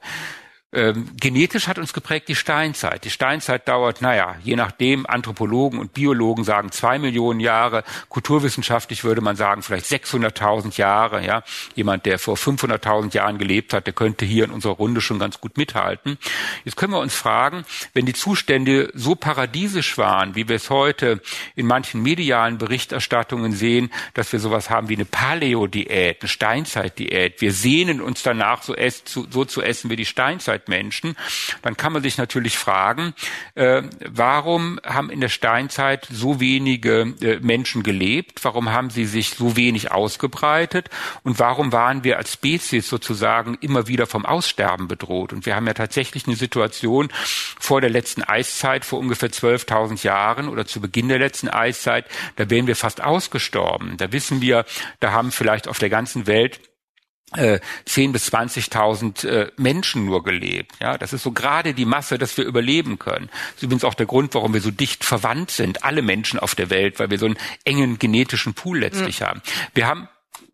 [0.73, 3.03] Ähm, genetisch hat uns geprägt die Steinzeit.
[3.03, 9.21] Die Steinzeit dauert, naja, je nachdem, Anthropologen und Biologen sagen zwei Millionen Jahre, kulturwissenschaftlich würde
[9.21, 11.25] man sagen vielleicht 600.000 Jahre.
[11.25, 11.43] Ja,
[11.75, 15.39] Jemand, der vor 500.000 Jahren gelebt hat, der könnte hier in unserer Runde schon ganz
[15.41, 16.17] gut mithalten.
[16.63, 21.21] Jetzt können wir uns fragen, wenn die Zustände so paradiesisch waren, wie wir es heute
[21.55, 27.41] in manchen medialen Berichterstattungen sehen, dass wir sowas haben wie eine Paleo-Diät, eine Steinzeit-Diät.
[27.41, 31.15] Wir sehnen uns danach, so, so zu essen wie die Steinzeit Steinzeitmenschen,
[31.61, 33.13] dann kann man sich natürlich fragen,
[33.55, 38.43] äh, warum haben in der Steinzeit so wenige äh, Menschen gelebt?
[38.43, 40.89] Warum haben sie sich so wenig ausgebreitet?
[41.23, 45.33] Und warum waren wir als Spezies sozusagen immer wieder vom Aussterben bedroht?
[45.33, 47.09] Und wir haben ja tatsächlich eine Situation
[47.59, 52.49] vor der letzten Eiszeit, vor ungefähr 12.000 Jahren oder zu Beginn der letzten Eiszeit, da
[52.49, 53.97] wären wir fast ausgestorben.
[53.97, 54.65] Da wissen wir,
[54.99, 56.59] da haben vielleicht auf der ganzen Welt
[57.35, 60.73] äh, 10 bis 20.000 äh, Menschen nur gelebt.
[60.79, 63.29] Ja, das ist so gerade die Masse, dass wir überleben können.
[63.31, 66.55] Das ist übrigens auch der Grund, warum wir so dicht verwandt sind, alle Menschen auf
[66.55, 69.25] der Welt, weil wir so einen engen genetischen Pool letztlich mhm.
[69.25, 69.41] haben.
[69.73, 70.07] Wir haben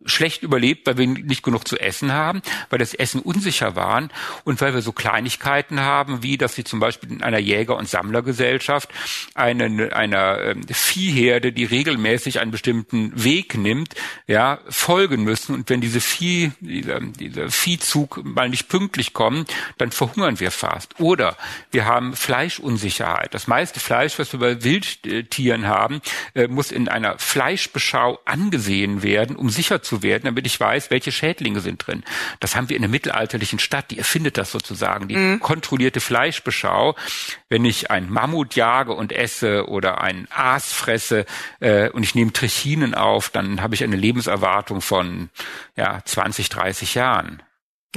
[0.08, 4.12] schlecht überlebt, weil wir nicht genug zu essen haben, weil das Essen unsicher waren
[4.44, 7.88] und weil wir so Kleinigkeiten haben, wie dass sie zum Beispiel in einer Jäger- und
[7.88, 8.90] Sammlergesellschaft
[9.36, 13.94] eine, einer ähm, Viehherde, die regelmäßig einen bestimmten Weg nimmt,
[14.28, 15.56] ja, folgen müssen.
[15.56, 19.46] Und wenn diese Vieh, dieser, dieser Viehzug mal nicht pünktlich kommen,
[19.78, 21.00] dann verhungern wir fast.
[21.00, 21.38] Oder
[21.72, 23.34] wir haben Fleischunsicherheit.
[23.34, 26.02] Das meiste Fleisch, was wir bei Wildtieren haben,
[26.34, 31.12] äh, muss in einer Fleischbeschau angesehen werden, um sicher zu werden, damit ich weiß, welche
[31.12, 32.04] Schädlinge sind drin.
[32.40, 35.40] Das haben wir in der mittelalterlichen Stadt, die erfindet das sozusagen, die mhm.
[35.40, 36.96] kontrollierte Fleischbeschau.
[37.50, 41.26] Wenn ich ein Mammut jage und esse oder ein Aas fresse
[41.60, 45.30] äh, und ich nehme Trichinen auf, dann habe ich eine Lebenserwartung von
[45.76, 47.42] ja, 20, 30 Jahren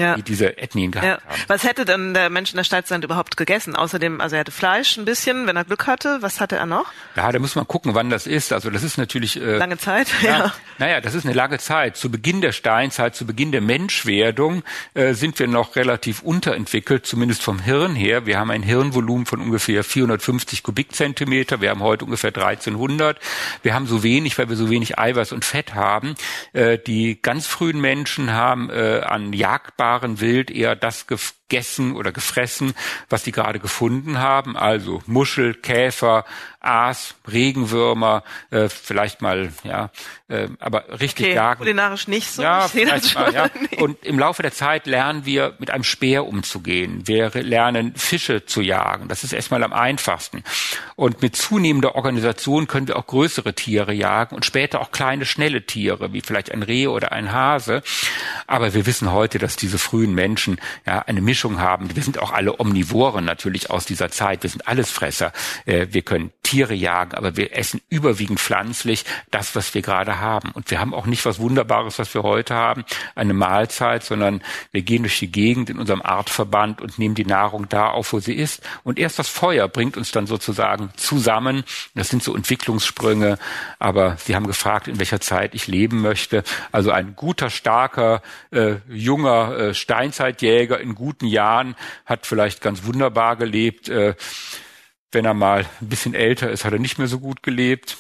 [0.01, 0.15] ja.
[0.17, 1.31] die diese Ethnien gehabt ja.
[1.31, 1.43] haben.
[1.47, 3.77] Was hätte denn der Mensch in der Steinzeit überhaupt gegessen?
[3.77, 6.19] Außerdem, also er hatte Fleisch ein bisschen, wenn er Glück hatte.
[6.21, 6.87] Was hatte er noch?
[7.17, 8.53] Ja, da muss man gucken, wann das ist.
[8.53, 10.09] Also das ist natürlich äh, lange Zeit.
[10.23, 10.55] Ja, ja.
[10.79, 11.97] Naja, das ist eine lange Zeit.
[11.97, 17.43] Zu Beginn der Steinzeit, zu Beginn der Menschwerdung äh, sind wir noch relativ unterentwickelt, zumindest
[17.43, 18.27] vom Hirn her.
[18.27, 21.61] Wir haben ein Hirnvolumen von ungefähr 450 Kubikzentimeter.
[21.61, 23.19] Wir haben heute ungefähr 1300.
[23.63, 26.15] Wir haben so wenig, weil wir so wenig Eiweiß und Fett haben.
[26.53, 31.09] Äh, die ganz frühen Menschen haben äh, an Jagdbahnen Jahren wild eher das
[31.51, 32.73] gegessen oder gefressen,
[33.11, 34.57] was die gerade gefunden haben.
[34.57, 36.25] Also Muschel, Käfer,
[36.61, 39.91] Aas, Regenwürmer, äh, vielleicht mal, ja,
[40.29, 41.59] äh, aber richtig okay, jagen.
[41.59, 42.43] Kulinarisch nicht so.
[42.43, 43.49] Ja, vielleicht mal, ja.
[43.79, 47.09] Und im Laufe der Zeit lernen wir mit einem Speer umzugehen.
[47.09, 49.09] Wir lernen Fische zu jagen.
[49.09, 50.45] Das ist erstmal am einfachsten.
[50.97, 55.65] Und mit zunehmender Organisation können wir auch größere Tiere jagen und später auch kleine, schnelle
[55.65, 57.83] Tiere, wie vielleicht ein Reh oder ein Hase.
[58.47, 61.95] Aber wir wissen heute, dass diese frühen Menschen ja eine Mischung haben.
[61.95, 64.43] Wir sind auch alle Omnivoren natürlich aus dieser Zeit.
[64.43, 65.33] Wir sind Allesfresser.
[65.67, 70.51] Äh, wir können Tiere jagen, aber wir essen überwiegend pflanzlich das, was wir gerade haben.
[70.51, 72.85] Und wir haben auch nicht was Wunderbares, was wir heute haben,
[73.15, 77.69] eine Mahlzeit, sondern wir gehen durch die Gegend in unserem Artverband und nehmen die Nahrung
[77.69, 78.65] da auf, wo sie ist.
[78.83, 81.63] Und erst das Feuer bringt uns dann sozusagen zusammen.
[81.95, 83.39] Das sind so Entwicklungssprünge.
[83.79, 86.43] Aber Sie haben gefragt, in welcher Zeit ich leben möchte.
[86.73, 93.37] Also ein guter, starker, äh, junger äh, Steinzeitjäger in guten Jahren hat vielleicht ganz wunderbar
[93.37, 93.89] gelebt.
[93.89, 94.17] Äh,
[95.13, 97.97] wenn er mal ein bisschen älter ist, hat er nicht mehr so gut gelebt.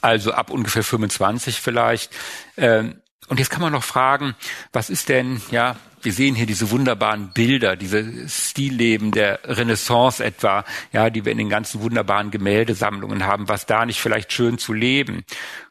[0.00, 2.14] Also ab ungefähr 25 vielleicht.
[2.56, 4.34] Ähm, und jetzt kann man noch fragen,
[4.72, 10.64] was ist denn, ja, wir sehen hier diese wunderbaren Bilder, diese Stilleben der Renaissance etwa,
[10.92, 14.72] ja, die wir in den ganzen wunderbaren Gemäldesammlungen haben, was da nicht vielleicht schön zu
[14.72, 15.24] leben.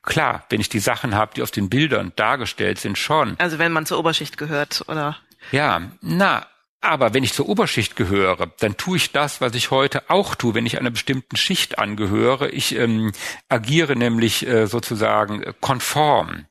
[0.04, 3.36] Klar, wenn ich die Sachen habe, die auf den Bildern dargestellt sind, schon.
[3.40, 5.18] Also wenn man zur Oberschicht gehört, oder?
[5.52, 6.46] Ja, na,
[6.82, 10.54] aber wenn ich zur Oberschicht gehöre, dann tue ich das, was ich heute auch tue,
[10.54, 12.50] wenn ich einer bestimmten Schicht angehöre.
[12.50, 13.14] Ich ähm,
[13.50, 16.46] agiere nämlich äh, sozusagen konform.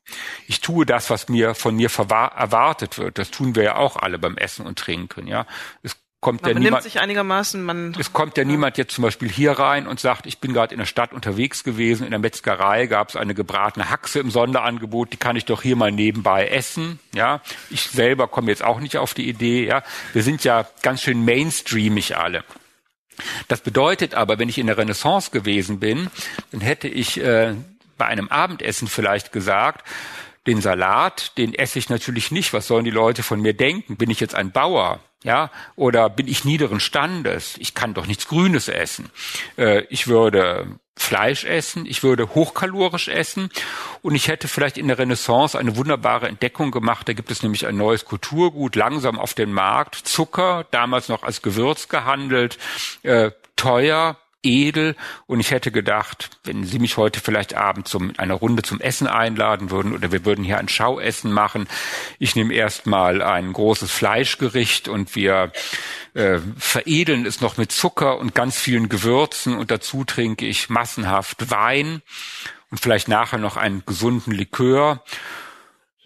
[0.47, 3.17] Ich tue das, was mir von mir erwartet wird.
[3.17, 5.27] Das tun wir ja auch alle beim Essen und Trinken.
[5.27, 5.47] Ja,
[5.81, 7.63] es kommt man ja niemand, sich einigermaßen.
[7.63, 10.53] Man, es kommt ja, ja, niemand jetzt zum Beispiel hier rein und sagt, ich bin
[10.53, 14.31] gerade in der Stadt unterwegs gewesen, in der Metzgerei gab es eine gebratene Haxe im
[14.31, 16.99] Sonderangebot, die kann ich doch hier mal nebenbei essen.
[17.13, 19.65] Ja, ich selber komme jetzt auch nicht auf die Idee.
[19.65, 22.43] Ja, wir sind ja ganz schön mainstreamig alle.
[23.47, 26.09] Das bedeutet aber, wenn ich in der Renaissance gewesen bin,
[26.51, 27.55] dann hätte ich äh,
[27.97, 29.87] bei einem Abendessen vielleicht gesagt,
[30.45, 32.53] den Salat, den esse ich natürlich nicht.
[32.53, 33.97] Was sollen die Leute von mir denken?
[33.97, 35.01] Bin ich jetzt ein Bauer?
[35.27, 37.57] Ja, oder bin ich niederen Standes?
[37.57, 39.09] Ich kann doch nichts Grünes essen.
[39.57, 43.49] Äh, ich würde Fleisch essen, ich würde hochkalorisch essen
[44.01, 47.09] und ich hätte vielleicht in der Renaissance eine wunderbare Entdeckung gemacht.
[47.09, 49.95] Da gibt es nämlich ein neues Kulturgut, langsam auf den Markt.
[49.95, 52.57] Zucker, damals noch als Gewürz gehandelt,
[53.03, 54.15] äh, teuer,
[54.47, 54.95] edel.
[55.25, 59.07] Und ich hätte gedacht, wenn Sie mich heute vielleicht abends zum einer Runde zum Essen
[59.07, 61.67] einladen würden oder wir würden hier ein Schauessen machen,
[62.19, 65.51] ich nehme erstmal ein großes Fleischgericht und wir
[66.13, 69.55] äh, veredeln es noch mit Zucker und ganz vielen Gewürzen.
[69.55, 72.01] Und dazu trinke ich massenhaft Wein
[72.71, 75.03] und vielleicht nachher noch einen gesunden Likör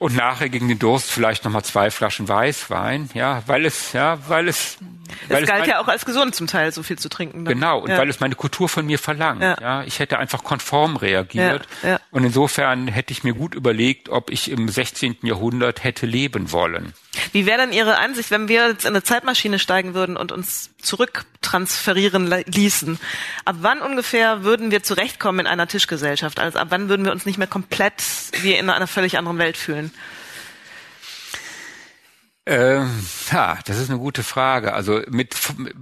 [0.02, 4.48] und nachher gegen den Durst vielleicht nochmal zwei Flaschen Weißwein, ja, weil es, ja, weil
[4.48, 4.80] es,
[5.28, 7.46] weil es galt ja auch als gesund zum Teil, so viel zu trinken.
[7.46, 7.54] Dann.
[7.54, 8.00] Genau, und ja.
[8.00, 9.58] weil es meine Kultur von mir verlangt, ja.
[9.62, 9.84] ja.
[9.84, 11.68] Ich hätte einfach konform reagiert.
[11.84, 12.00] Ja.
[12.10, 15.18] Und insofern hätte ich mir gut überlegt, ob ich im 16.
[15.22, 16.94] Jahrhundert hätte leben wollen.
[17.34, 20.70] Wie wäre denn Ihre Ansicht, wenn wir jetzt in eine Zeitmaschine steigen würden und uns
[20.82, 23.00] zurücktransferieren ließen?
[23.44, 26.40] Ab wann ungefähr würden wir zurechtkommen in einer Tischgesellschaft?
[26.40, 28.02] Also ab wann würden wir uns nicht mehr komplett
[28.42, 29.92] wie in einer völlig anderen Welt fühlen?
[32.48, 32.90] Ähm,
[33.32, 34.74] ja, das ist eine gute Frage.
[34.74, 35.36] Also mit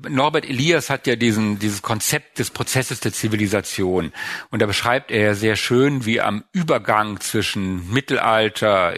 [0.09, 4.11] Norbert Elias hat ja diesen dieses Konzept des Prozesses der Zivilisation
[4.49, 8.93] und da beschreibt er sehr schön, wie am Übergang zwischen Mittelalter,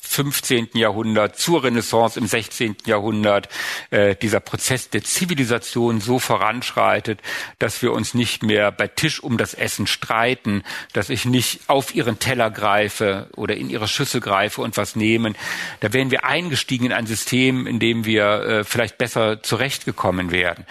[0.00, 0.70] 15.
[0.74, 2.76] Jahrhundert zur Renaissance im 16.
[2.86, 3.48] Jahrhundert
[3.90, 7.20] äh, dieser Prozess der Zivilisation so voranschreitet,
[7.58, 11.94] dass wir uns nicht mehr bei Tisch um das Essen streiten, dass ich nicht auf
[11.94, 15.36] ihren Teller greife oder in ihre Schüssel greife und was nehmen.
[15.80, 20.64] Da wären wir eingestiegen in ein System, in dem wir äh, vielleicht besser zurechtgekommen wären.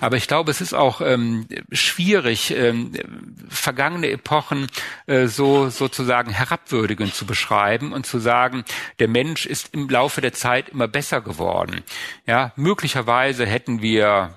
[0.00, 2.92] Aber ich glaube, es ist auch ähm, schwierig, ähm,
[3.48, 4.68] vergangene Epochen
[5.06, 8.64] äh, so sozusagen herabwürdigend zu beschreiben und zu sagen,
[8.98, 11.82] der Mensch ist im Laufe der Zeit immer besser geworden.
[12.26, 14.34] Ja, möglicherweise hätten wir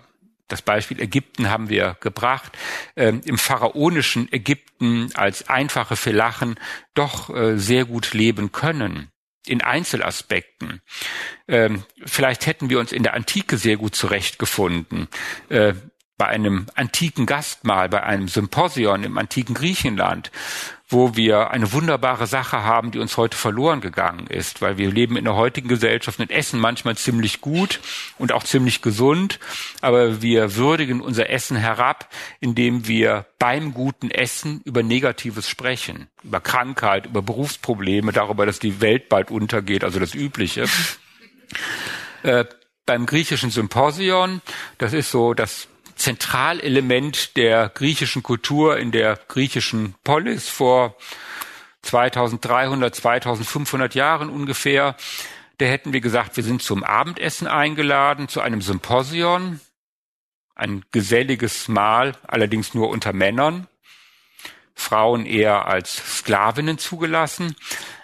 [0.47, 2.51] das Beispiel Ägypten haben wir gebracht,
[2.95, 6.59] ähm, im pharaonischen Ägypten als einfache Felachen
[6.93, 9.09] doch äh, sehr gut leben können
[9.45, 10.81] in Einzelaspekten.
[11.47, 15.07] Ähm, vielleicht hätten wir uns in der Antike sehr gut zurechtgefunden.
[15.49, 15.73] Äh,
[16.17, 20.31] bei einem antiken Gastmahl, bei einem Symposion im antiken Griechenland,
[20.93, 25.17] wo wir eine wunderbare Sache haben, die uns heute verloren gegangen ist, weil wir leben
[25.17, 27.79] in der heutigen Gesellschaft und essen manchmal ziemlich gut
[28.17, 29.39] und auch ziemlich gesund,
[29.81, 36.39] aber wir würdigen unser Essen herab, indem wir beim guten Essen über Negatives sprechen, über
[36.39, 40.65] Krankheit, über Berufsprobleme, darüber, dass die Welt bald untergeht, also das Übliche.
[42.23, 42.45] Äh,
[42.85, 44.41] beim griechischen Symposion,
[44.77, 50.95] das ist so das Zentralelement der griechischen Kultur in der griechischen Polis vor
[51.83, 54.95] 2300, 2500 Jahren ungefähr.
[55.57, 59.59] Da hätten wir gesagt, wir sind zum Abendessen eingeladen, zu einem Symposion,
[60.55, 63.67] ein geselliges Mahl, allerdings nur unter Männern,
[64.75, 67.55] Frauen eher als Sklavinnen zugelassen.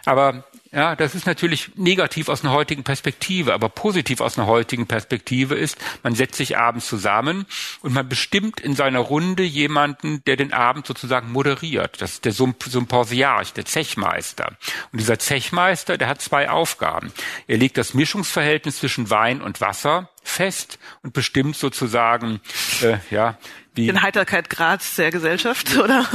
[0.05, 4.85] Aber ja, das ist natürlich negativ aus einer heutigen Perspektive, aber positiv aus einer heutigen
[4.85, 7.47] Perspektive ist, man setzt sich abends zusammen
[7.81, 12.01] und man bestimmt in seiner Runde jemanden, der den Abend sozusagen moderiert.
[12.01, 14.57] Das ist der Symposiarch, der Zechmeister.
[14.91, 17.11] Und dieser Zechmeister, der hat zwei Aufgaben.
[17.47, 22.41] Er legt das Mischungsverhältnis zwischen Wein und Wasser fest und bestimmt sozusagen,
[22.83, 23.37] äh, ja,
[23.75, 26.05] die den Heiterkeitgrad der Gesellschaft, oder?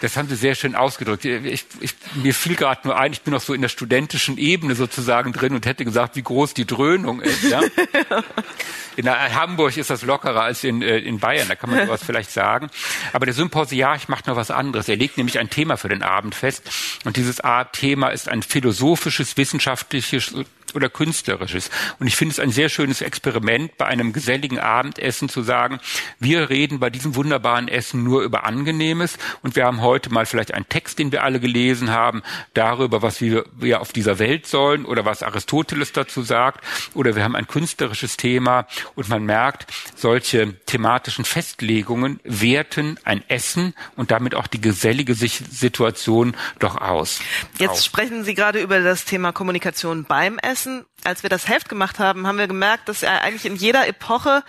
[0.00, 1.24] Das haben Sie sehr schön ausgedrückt.
[1.24, 4.74] Ich, ich, mir fiel gerade nur ein, ich bin noch so in der studentischen Ebene
[4.74, 7.44] sozusagen drin und hätte gesagt, wie groß die Dröhnung ist.
[7.44, 7.62] Ja?
[8.96, 12.30] In Hamburg ist das lockerer als in, äh, in Bayern, da kann man sowas vielleicht
[12.30, 12.70] sagen.
[13.12, 14.88] Aber der Symposiarch macht noch was anderes.
[14.88, 16.70] Er legt nämlich ein Thema für den Abend fest.
[17.04, 20.34] Und dieses Thema ist ein philosophisches, wissenschaftliches
[20.76, 21.70] oder künstlerisches.
[21.98, 25.80] Und ich finde es ein sehr schönes Experiment, bei einem geselligen Abendessen zu sagen,
[26.20, 30.54] wir reden bei diesem wunderbaren Essen nur über Angenehmes und wir haben heute mal vielleicht
[30.54, 32.22] einen Text, den wir alle gelesen haben,
[32.54, 36.62] darüber, was wir, wir auf dieser Welt sollen oder was Aristoteles dazu sagt
[36.94, 43.74] oder wir haben ein künstlerisches Thema und man merkt, solche thematischen Festlegungen werten ein Essen
[43.96, 47.20] und damit auch die gesellige Situation doch aus.
[47.58, 47.84] Jetzt aus.
[47.84, 50.65] sprechen Sie gerade über das Thema Kommunikation beim Essen.
[50.66, 53.86] Essen, als wir das Heft gemacht haben, haben wir gemerkt, dass ja eigentlich in jeder
[53.86, 54.42] Epoche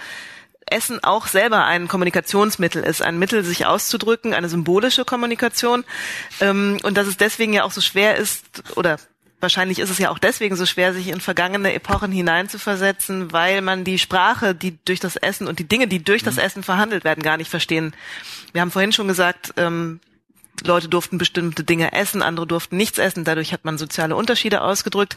[0.65, 5.86] Essen auch selber ein Kommunikationsmittel ist, ein Mittel, sich auszudrücken, eine symbolische Kommunikation.
[6.41, 8.97] Ähm, und dass es deswegen ja auch so schwer ist, oder
[9.39, 13.84] wahrscheinlich ist es ja auch deswegen so schwer, sich in vergangene Epochen hineinzuversetzen, weil man
[13.84, 16.41] die Sprache, die durch das Essen und die Dinge, die durch das mhm.
[16.41, 17.93] Essen verhandelt werden, gar nicht verstehen.
[18.51, 19.99] Wir haben vorhin schon gesagt, ähm,
[20.65, 23.24] Leute durften bestimmte Dinge essen, andere durften nichts essen.
[23.24, 25.15] Dadurch hat man soziale Unterschiede ausgedrückt.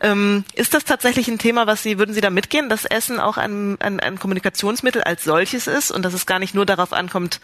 [0.00, 3.36] Ähm, ist das tatsächlich ein Thema, was Sie, würden Sie da mitgehen, dass Essen auch
[3.36, 7.40] ein, ein, ein Kommunikationsmittel als solches ist und dass es gar nicht nur darauf ankommt,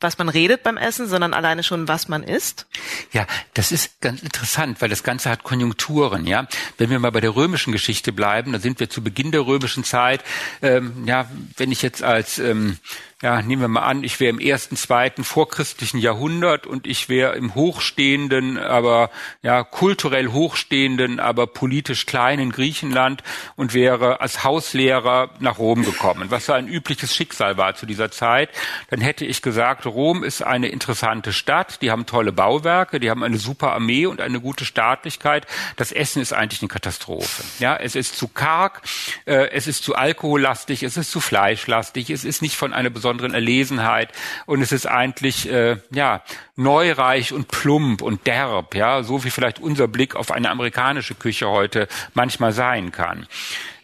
[0.00, 2.66] was man redet beim Essen, sondern alleine schon, was man isst?
[3.12, 6.46] Ja, das ist ganz interessant, weil das Ganze hat Konjunkturen, ja.
[6.78, 9.82] Wenn wir mal bei der römischen Geschichte bleiben, da sind wir zu Beginn der römischen
[9.82, 10.22] Zeit,
[10.62, 12.78] ähm, ja, wenn ich jetzt als ähm,
[13.24, 17.36] ja, nehmen wir mal an, ich wäre im ersten, zweiten vorchristlichen Jahrhundert und ich wäre
[17.36, 19.08] im hochstehenden, aber
[19.40, 23.22] ja, kulturell hochstehenden, aber politisch kleinen Griechenland
[23.56, 28.10] und wäre als Hauslehrer nach Rom gekommen, was so ein übliches Schicksal war zu dieser
[28.10, 28.50] Zeit,
[28.90, 33.22] dann hätte ich gesagt, Rom ist eine interessante Stadt, die haben tolle Bauwerke, die haben
[33.22, 35.46] eine super Armee und eine gute Staatlichkeit.
[35.76, 37.42] Das Essen ist eigentlich eine Katastrophe.
[37.58, 38.82] Ja, es ist zu karg,
[39.24, 43.13] äh, es ist zu alkohollastig, es ist zu fleischlastig, es ist nicht von einer besonderen
[43.16, 44.12] besonderen Erlesenheit.
[44.46, 46.22] Und es ist eigentlich äh, ja
[46.56, 51.48] neureich und plump und derb, ja, so wie vielleicht unser Blick auf eine amerikanische Küche
[51.48, 53.26] heute manchmal sein kann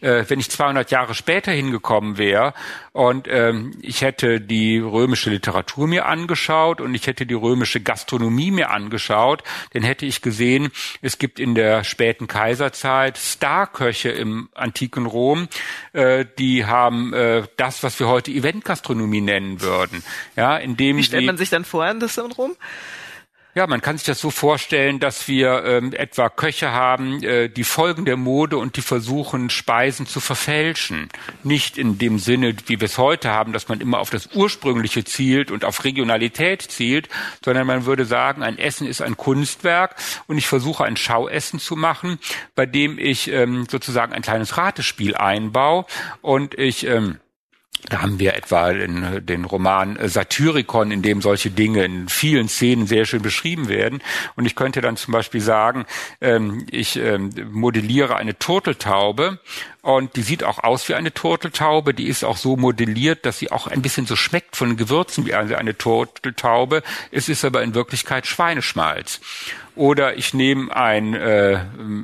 [0.01, 2.53] äh, wenn ich 200 Jahre später hingekommen wäre
[2.91, 8.51] und ähm, ich hätte die römische Literatur mir angeschaut und ich hätte die römische Gastronomie
[8.51, 15.05] mir angeschaut, dann hätte ich gesehen, es gibt in der späten Kaiserzeit Starköche im antiken
[15.05, 15.47] Rom,
[15.93, 20.03] äh, die haben äh, das, was wir heute Eventgastronomie nennen würden.
[20.35, 22.55] Ja, indem Wie stellt man sich dann vor in das in Rom?
[23.53, 27.65] Ja, man kann sich das so vorstellen, dass wir ähm, etwa Köche haben, äh, die
[27.65, 31.09] folgen der Mode und die versuchen, Speisen zu verfälschen.
[31.43, 35.03] Nicht in dem Sinne, wie wir es heute haben, dass man immer auf das Ursprüngliche
[35.03, 37.09] zielt und auf Regionalität zielt,
[37.43, 39.97] sondern man würde sagen, ein Essen ist ein Kunstwerk
[40.27, 42.19] und ich versuche ein Schauessen zu machen,
[42.55, 45.85] bei dem ich ähm, sozusagen ein kleines Ratespiel einbaue
[46.21, 47.19] und ich ähm,
[47.89, 53.05] da haben wir etwa den, Roman Satyricon, in dem solche Dinge in vielen Szenen sehr
[53.05, 54.01] schön beschrieben werden.
[54.35, 55.85] Und ich könnte dann zum Beispiel sagen,
[56.21, 59.39] ähm, ich ähm, modelliere eine Turteltaube
[59.81, 61.93] und die sieht auch aus wie eine Turteltaube.
[61.93, 65.33] Die ist auch so modelliert, dass sie auch ein bisschen so schmeckt von Gewürzen wie
[65.33, 66.83] eine Turteltaube.
[67.11, 69.21] Es ist aber in Wirklichkeit Schweineschmalz.
[69.81, 71.57] Oder ich nehme ein, äh,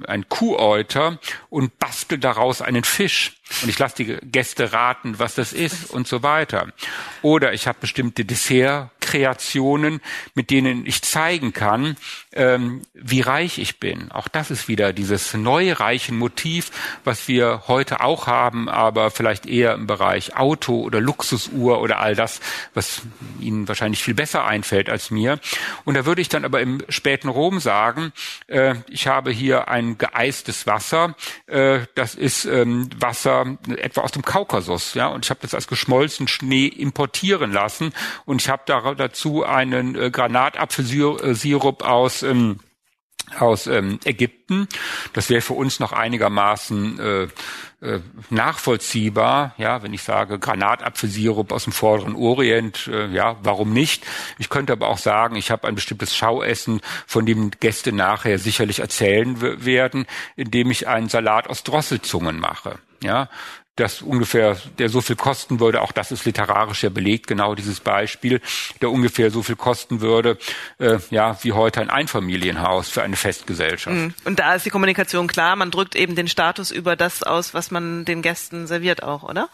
[0.08, 1.20] ein Kuhäuter
[1.52, 3.34] und bastel daraus einen Fisch.
[3.62, 6.70] Und ich lasse die Gäste raten, was das ist und so weiter.
[7.22, 10.02] Oder ich habe bestimmte Dessert Kreationen,
[10.36, 11.96] mit denen ich zeigen kann,
[12.34, 14.12] ähm, wie reich ich bin.
[14.12, 16.72] Auch das ist wieder dieses neureichen Motiv,
[17.06, 22.16] was wir heute auch haben, aber vielleicht eher im Bereich Auto oder Luxusuhr oder all
[22.16, 22.42] das,
[22.74, 23.02] was
[23.40, 25.40] Ihnen wahrscheinlich viel besser einfällt als mir.
[25.86, 28.12] Und da würde ich dann aber im späten Rom sagen,
[28.48, 34.24] äh, ich habe hier ein geeistes Wasser, äh, das ist ähm, Wasser etwa aus dem
[34.24, 37.94] Kaukasus, ja, und ich habe das als geschmolzen Schnee importieren lassen
[38.26, 42.60] und ich habe da, dazu einen äh, Granatapfelsirup aus ähm,
[43.40, 44.68] aus ähm, Ägypten.
[45.14, 47.28] Das wäre für uns noch einigermaßen äh,
[47.86, 49.54] äh, nachvollziehbar.
[49.58, 54.06] Ja, wenn ich sage Granatapfelsirup aus dem vorderen Orient, äh, ja, warum nicht?
[54.40, 58.80] Ich könnte aber auch sagen, ich habe ein bestimmtes Schauessen, von dem Gäste nachher sicherlich
[58.80, 62.80] erzählen werden, indem ich einen Salat aus Drosselzungen mache.
[63.04, 63.30] Ja,
[63.78, 67.80] das ungefähr, der so viel kosten würde, auch das ist literarisch ja belegt, genau dieses
[67.80, 68.42] Beispiel,
[68.82, 70.38] der ungefähr so viel kosten würde,
[70.80, 73.96] äh, ja, wie heute ein Einfamilienhaus für eine Festgesellschaft.
[73.96, 74.14] Mhm.
[74.26, 77.72] Und da ist die Kommunikation klar, man drückt eben den Status über das aus, was
[77.72, 79.50] man den Gästen serviert auch, oder?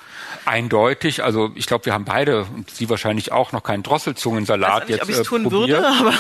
[0.46, 5.04] Eindeutig, also ich glaube, wir haben beide und Sie wahrscheinlich auch noch keinen Drosselzungensalat jetzt
[5.04, 5.84] ob äh, tun probiert.
[5.84, 6.14] Würde, aber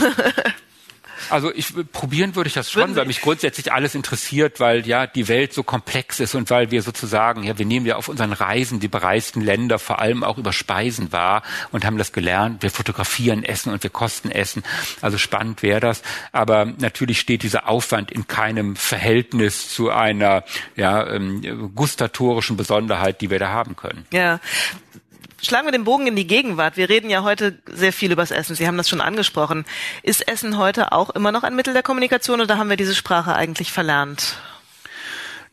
[1.29, 5.27] Also ich probieren würde ich das schon, weil mich grundsätzlich alles interessiert, weil ja die
[5.27, 8.79] Welt so komplex ist und weil wir sozusagen, ja, wir nehmen ja auf unseren Reisen
[8.79, 12.63] die bereisten Länder vor allem auch über Speisen wahr und haben das gelernt.
[12.63, 14.63] Wir fotografieren Essen und wir kosten Essen.
[15.01, 16.01] Also spannend wäre das.
[16.31, 20.43] Aber natürlich steht dieser Aufwand in keinem Verhältnis zu einer
[20.75, 24.05] ja, ähm, gustatorischen Besonderheit, die wir da haben können.
[24.11, 24.39] Ja,
[25.45, 26.77] Schlagen wir den Bogen in die Gegenwart.
[26.77, 28.55] Wir reden ja heute sehr viel übers Essen.
[28.55, 29.65] Sie haben das schon angesprochen.
[30.01, 33.35] Ist Essen heute auch immer noch ein Mittel der Kommunikation oder haben wir diese Sprache
[33.35, 34.37] eigentlich verlernt?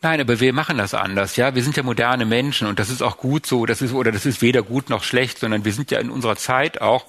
[0.01, 1.55] Nein, aber wir machen das anders, ja.
[1.55, 3.67] Wir sind ja moderne Menschen und das ist auch gut so.
[3.67, 6.37] Das ist, oder das ist weder gut noch schlecht, sondern wir sind ja in unserer
[6.37, 7.05] Zeit auch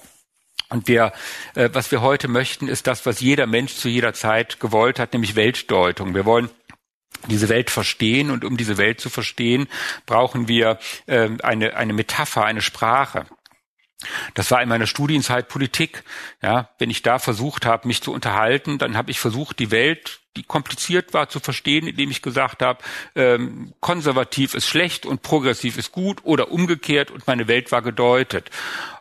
[0.72, 1.12] und wir,
[1.54, 5.12] äh, was wir heute möchten, ist das, was jeder Mensch zu jeder Zeit gewollt hat,
[5.12, 6.14] nämlich Weltdeutung.
[6.14, 6.50] Wir wollen
[7.28, 9.68] diese Welt verstehen und um diese Welt zu verstehen,
[10.06, 13.26] brauchen wir äh, eine, eine Metapher, eine Sprache.
[14.34, 16.02] Das war in meiner Studienzeit Politik.
[16.42, 20.21] Ja, wenn ich da versucht habe, mich zu unterhalten, dann habe ich versucht, die Welt
[20.36, 22.82] die kompliziert war zu verstehen, indem ich gesagt habe,
[23.14, 28.50] ähm, konservativ ist schlecht und progressiv ist gut oder umgekehrt und meine Welt war gedeutet.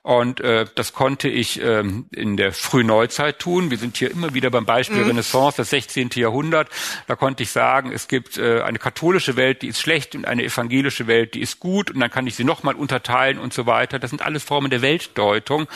[0.03, 3.69] Und äh, das konnte ich ähm, in der Frühneuzeit tun.
[3.69, 5.09] Wir sind hier immer wieder beim Beispiel mhm.
[5.09, 6.09] Renaissance, das 16.
[6.15, 6.69] Jahrhundert.
[7.07, 10.43] Da konnte ich sagen, es gibt äh, eine katholische Welt, die ist schlecht und eine
[10.43, 11.91] evangelische Welt, die ist gut.
[11.91, 13.99] Und dann kann ich sie nochmal unterteilen und so weiter.
[13.99, 15.67] Das sind alles Formen der Weltdeutung.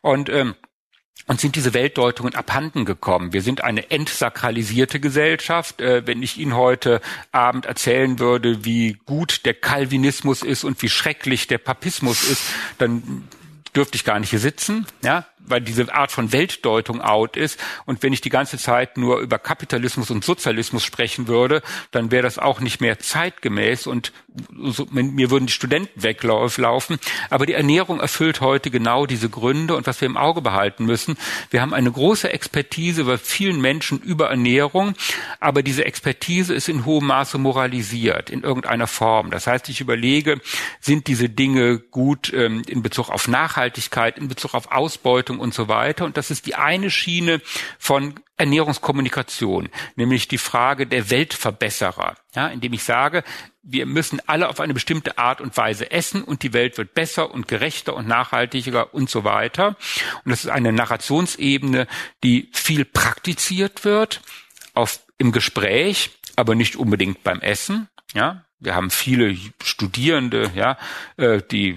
[0.00, 0.56] Und ähm,
[1.26, 3.32] und sind diese Weltdeutungen abhanden gekommen.
[3.32, 5.80] Wir sind eine entsakralisierte Gesellschaft.
[5.80, 7.00] Äh, wenn ich Ihnen heute
[7.32, 12.42] Abend erzählen würde, wie gut der Calvinismus ist und wie schrecklich der Papismus ist,
[12.78, 13.28] dann
[13.74, 17.58] dürfte ich gar nicht hier sitzen, ja, weil diese Art von Weltdeutung out ist.
[17.86, 22.22] Und wenn ich die ganze Zeit nur über Kapitalismus und Sozialismus sprechen würde, dann wäre
[22.22, 24.12] das auch nicht mehr zeitgemäß und
[24.62, 26.98] so, mir würden die Studenten weglaufen.
[27.30, 31.16] Aber die Ernährung erfüllt heute genau diese Gründe und was wir im Auge behalten müssen.
[31.50, 34.94] Wir haben eine große Expertise bei vielen Menschen über Ernährung,
[35.40, 39.30] aber diese Expertise ist in hohem Maße moralisiert in irgendeiner Form.
[39.30, 40.40] Das heißt, ich überlege,
[40.80, 45.54] sind diese Dinge gut ähm, in Bezug auf Nachhaltigkeit, in Bezug auf Ausbeutung, Verantwortung und
[45.54, 46.04] so weiter.
[46.04, 47.40] Und das ist die eine Schiene
[47.78, 53.22] von Ernährungskommunikation, nämlich die Frage der Weltverbesserer, ja, indem ich sage,
[53.62, 57.32] wir müssen alle auf eine bestimmte Art und Weise essen und die Welt wird besser
[57.32, 59.76] und gerechter und nachhaltiger und so weiter.
[60.24, 61.86] Und das ist eine Narrationsebene,
[62.22, 64.20] die viel praktiziert wird
[64.74, 67.88] auf, im Gespräch, aber nicht unbedingt beim Essen.
[68.12, 70.76] Ja, wir haben viele Studierende, ja,
[71.16, 71.76] äh, die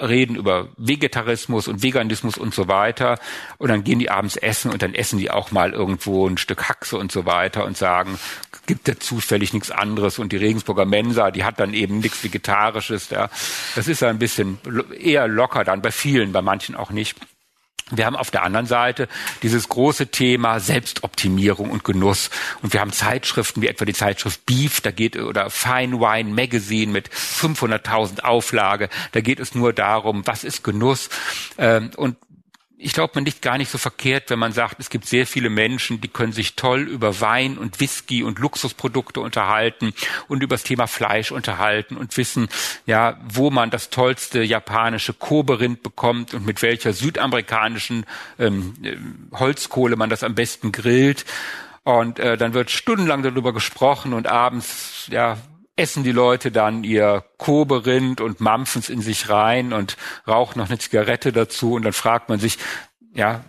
[0.00, 3.18] reden über Vegetarismus und Veganismus und so weiter.
[3.58, 6.68] Und dann gehen die abends essen und dann essen die auch mal irgendwo ein Stück
[6.68, 8.18] Haxe und so weiter und sagen,
[8.66, 10.18] gibt da zufällig nichts anderes.
[10.18, 13.10] Und die Regensburger Mensa, die hat dann eben nichts Vegetarisches.
[13.10, 13.30] Ja.
[13.74, 14.58] Das ist ein bisschen
[14.98, 17.16] eher locker dann bei vielen, bei manchen auch nicht.
[17.90, 19.08] Wir haben auf der anderen Seite
[19.42, 22.30] dieses große Thema Selbstoptimierung und Genuss.
[22.62, 26.90] Und wir haben Zeitschriften wie etwa die Zeitschrift Beef, da geht, oder Fine Wine Magazine
[26.90, 28.88] mit 500.000 Auflage.
[29.12, 31.10] Da geht es nur darum, was ist Genuss?
[31.58, 32.16] Ähm, und
[32.76, 35.48] ich glaube, man liegt gar nicht so verkehrt, wenn man sagt, es gibt sehr viele
[35.48, 39.94] Menschen, die können sich toll über Wein und Whisky und Luxusprodukte unterhalten
[40.28, 42.48] und über das Thema Fleisch unterhalten und wissen,
[42.84, 48.06] ja, wo man das tollste japanische Koberind bekommt und mit welcher südamerikanischen
[48.38, 48.96] ähm, äh,
[49.38, 51.24] Holzkohle man das am besten grillt.
[51.84, 55.36] Und äh, dann wird stundenlang darüber gesprochen und abends, ja,
[55.76, 59.96] essen die Leute dann ihr Koberind und mampfen's in sich rein und
[60.26, 62.58] rauchen noch eine Zigarette dazu und dann fragt man sich,
[63.12, 63.44] ja,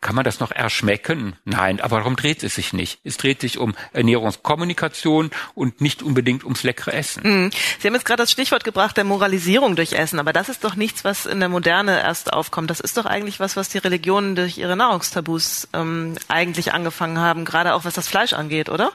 [0.00, 1.34] kann man das noch erschmecken?
[1.44, 3.00] Nein, aber darum dreht es sich nicht.
[3.02, 7.22] Es dreht sich um Ernährungskommunikation und nicht unbedingt ums leckere Essen.
[7.24, 7.50] Mhm.
[7.80, 10.76] Sie haben jetzt gerade das Stichwort gebracht der Moralisierung durch Essen, aber das ist doch
[10.76, 12.70] nichts, was in der Moderne erst aufkommt.
[12.70, 17.44] Das ist doch eigentlich was, was die Religionen durch ihre Nahrungstabus ähm, eigentlich angefangen haben,
[17.44, 18.92] gerade auch was das Fleisch angeht, oder?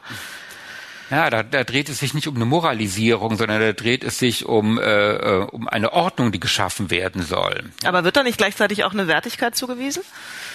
[1.09, 4.45] Ja, da, da dreht es sich nicht um eine Moralisierung, sondern da dreht es sich
[4.45, 7.63] um, äh, äh um eine Ordnung, die geschaffen werden soll.
[7.83, 10.03] Aber wird da nicht gleichzeitig auch eine Wertigkeit zugewiesen?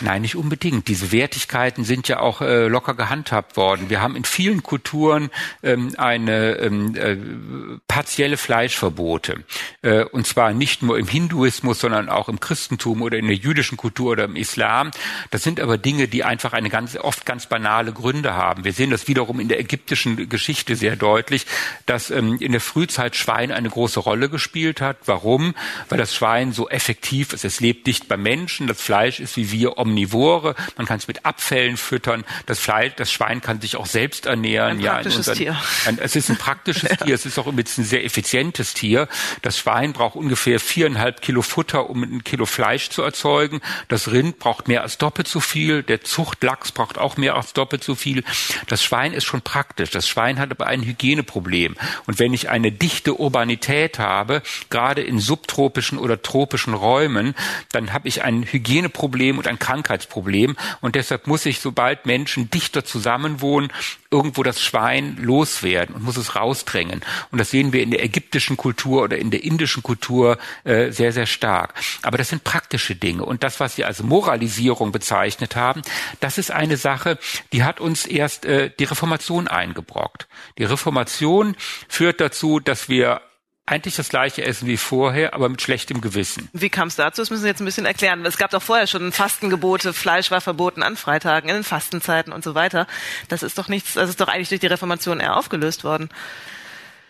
[0.01, 0.87] Nein, nicht unbedingt.
[0.89, 3.91] Diese Wertigkeiten sind ja auch äh, locker gehandhabt worden.
[3.91, 5.31] Wir haben in vielen Kulturen
[5.63, 7.17] ähm, eine ähm, äh,
[7.89, 9.45] partielle Fleischverbote.
[9.83, 13.77] Äh, und zwar nicht nur im Hinduismus, sondern auch im Christentum oder in der jüdischen
[13.77, 14.91] Kultur oder im Islam.
[15.31, 18.65] Das sind aber Dinge, die einfach eine ganz, oft ganz banale Gründe haben.
[18.65, 21.47] Wir sehen das wiederum in der ägyptischen Geschichte sehr deutlich,
[21.87, 24.99] dass ähm, in der Frühzeit Schwein eine große Rolle gespielt hat.
[25.07, 25.55] Warum?
[25.89, 27.45] Weil das Schwein so effektiv ist.
[27.45, 28.67] Es lebt dicht beim Menschen.
[28.67, 33.11] Das Fleisch ist wie wir Omnivore, man kann es mit Abfällen füttern, das Fleisch, das
[33.11, 34.79] Schwein kann sich auch selbst ernähren.
[34.79, 35.57] Ein praktisches ja, unseren, Tier.
[35.87, 36.89] Ein, es ist ein praktisches.
[37.05, 39.09] Tier, es ist auch ein sehr effizientes Tier.
[39.43, 43.61] Das Schwein braucht ungefähr viereinhalb Kilo Futter, um ein Kilo Fleisch zu erzeugen.
[43.89, 45.83] Das Rind braucht mehr als doppelt so viel.
[45.83, 48.25] Der Zuchtlachs braucht auch mehr als doppelt so viel.
[48.67, 49.91] Das Schwein ist schon praktisch.
[49.91, 51.77] Das Schwein hat aber ein Hygieneproblem.
[52.07, 57.35] Und wenn ich eine dichte Urbanität habe, gerade in subtropischen oder tropischen Räumen,
[57.73, 60.57] dann habe ich ein Hygieneproblem und ein Krankheitsproblem Krankheitsproblem.
[60.81, 63.73] Und deshalb muss ich, sobald Menschen dichter zusammenwohnen,
[64.11, 67.03] irgendwo das Schwein loswerden und muss es rausdrängen.
[67.31, 71.13] Und das sehen wir in der ägyptischen Kultur oder in der indischen Kultur äh, sehr,
[71.13, 71.75] sehr stark.
[72.03, 73.25] Aber das sind praktische Dinge.
[73.25, 75.83] Und das, was Sie als Moralisierung bezeichnet haben,
[76.21, 77.19] das ist eine Sache,
[77.53, 80.27] die hat uns erst äh, die Reformation eingebrockt.
[80.57, 81.55] Die Reformation
[81.89, 83.21] führt dazu, dass wir
[83.71, 86.49] eigentlich das gleiche essen wie vorher, aber mit schlechtem Gewissen.
[86.53, 87.23] Wie kam es dazu?
[87.23, 88.25] Das müssen Sie jetzt ein bisschen erklären.
[88.25, 92.45] Es gab doch vorher schon Fastengebote, Fleisch war verboten an Freitagen, in den Fastenzeiten und
[92.45, 92.87] so weiter.
[93.29, 96.09] Das ist doch nichts, das ist doch eigentlich durch die Reformation eher aufgelöst worden.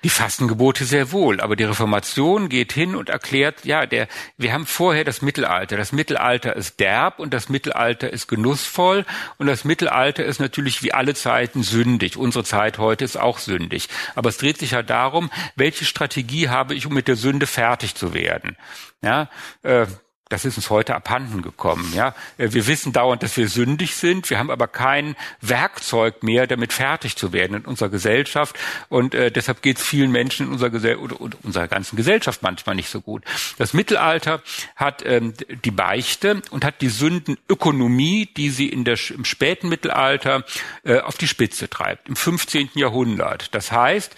[0.04, 4.66] Die Fastengebote sehr wohl, aber die Reformation geht hin und erklärt, ja, der, wir haben
[4.66, 5.76] vorher das Mittelalter.
[5.76, 9.04] Das Mittelalter ist derb und das Mittelalter ist genussvoll
[9.38, 12.16] und das Mittelalter ist natürlich wie alle Zeiten sündig.
[12.16, 13.88] Unsere Zeit heute ist auch sündig.
[14.14, 17.96] Aber es dreht sich ja darum, welche Strategie habe ich, um mit der Sünde fertig
[17.96, 18.56] zu werden.
[19.02, 19.28] Ja,
[19.62, 19.86] äh,
[20.28, 21.92] das ist uns heute abhanden gekommen.
[21.94, 24.28] Ja, äh, wir wissen dauernd, dass wir sündig sind.
[24.30, 28.58] Wir haben aber kein Werkzeug mehr, damit fertig zu werden in unserer Gesellschaft.
[28.88, 32.42] Und äh, deshalb geht es vielen Menschen in unserer Gesellschaft oder, oder unserer ganzen Gesellschaft
[32.42, 33.24] manchmal nicht so gut.
[33.58, 34.42] Das Mittelalter
[34.76, 40.44] hat ähm, die Beichte und hat die Sündenökonomie, die sie in der, im späten Mittelalter
[40.84, 42.70] äh, auf die Spitze treibt, im 15.
[42.74, 43.54] Jahrhundert.
[43.54, 44.14] Das heißt,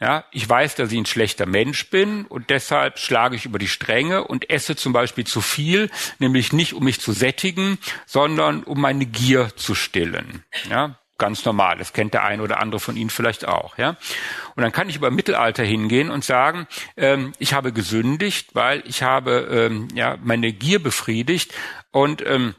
[0.00, 3.68] ja, ich weiß, dass ich ein schlechter Mensch bin und deshalb schlage ich über die
[3.68, 8.80] Stränge und esse zum Beispiel zu viel, nämlich nicht um mich zu sättigen, sondern um
[8.80, 10.44] meine Gier zu stillen.
[10.68, 11.78] Ja, ganz normal.
[11.78, 13.78] Das kennt der eine oder andere von Ihnen vielleicht auch.
[13.78, 13.96] Ja,
[14.56, 16.66] und dann kann ich über Mittelalter hingehen und sagen,
[16.96, 21.54] ähm, ich habe gesündigt, weil ich habe ähm, ja meine Gier befriedigt
[21.90, 22.54] und ähm,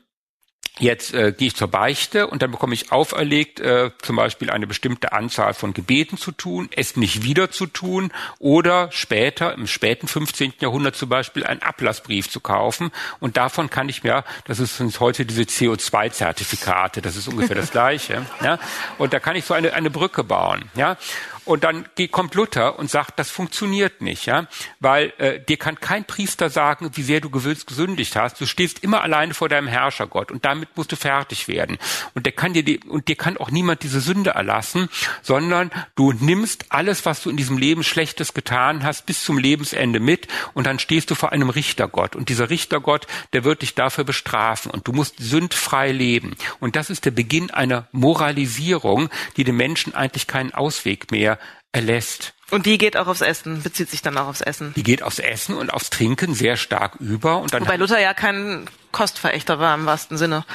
[0.80, 4.68] Jetzt äh, gehe ich zur Beichte und dann bekomme ich auferlegt, äh, zum Beispiel eine
[4.68, 10.08] bestimmte Anzahl von Gebeten zu tun, es nicht wieder zu tun oder später, im späten
[10.08, 10.54] 15.
[10.60, 12.92] Jahrhundert zum Beispiel, einen Ablassbrief zu kaufen.
[13.22, 18.26] Und davon kann ich mir, das ist heute diese CO2-Zertifikate, das ist ungefähr das Gleiche.
[18.44, 18.60] Ja?
[18.98, 20.70] Und da kann ich so eine, eine Brücke bauen.
[20.76, 20.98] Ja?
[21.46, 24.48] Und dann kommt Luther und sagt, das funktioniert nicht, ja,
[24.80, 28.42] weil äh, dir kann kein Priester sagen, wie sehr du gesündigt hast.
[28.42, 31.78] Du stehst immer alleine vor deinem Herrschergott und damit musst du fertig werden.
[32.14, 34.90] Und der kann dir die, und dir kann auch niemand diese Sünde erlassen,
[35.22, 40.00] sondern du nimmst alles, was du in diesem Leben Schlechtes getan hast, bis zum Lebensende
[40.00, 42.16] mit und dann stehst du vor einem Richtergott.
[42.16, 46.36] Und dieser Richtergott, der wird dich dafür bestrafen und du musst sündfrei leben.
[46.60, 51.40] Und das ist der Beginn einer Moralisierung, die dem Menschen eigentlich keinen Ausweg mehr
[51.72, 52.35] erlässt.
[52.52, 54.74] Und die geht auch aufs Essen, bezieht sich dann auch aufs Essen.
[54.76, 57.40] Die geht aufs Essen und aufs Trinken sehr stark über.
[57.40, 60.46] Und dann Wobei Luther ja kein Kostverächter war im wahrsten Sinne.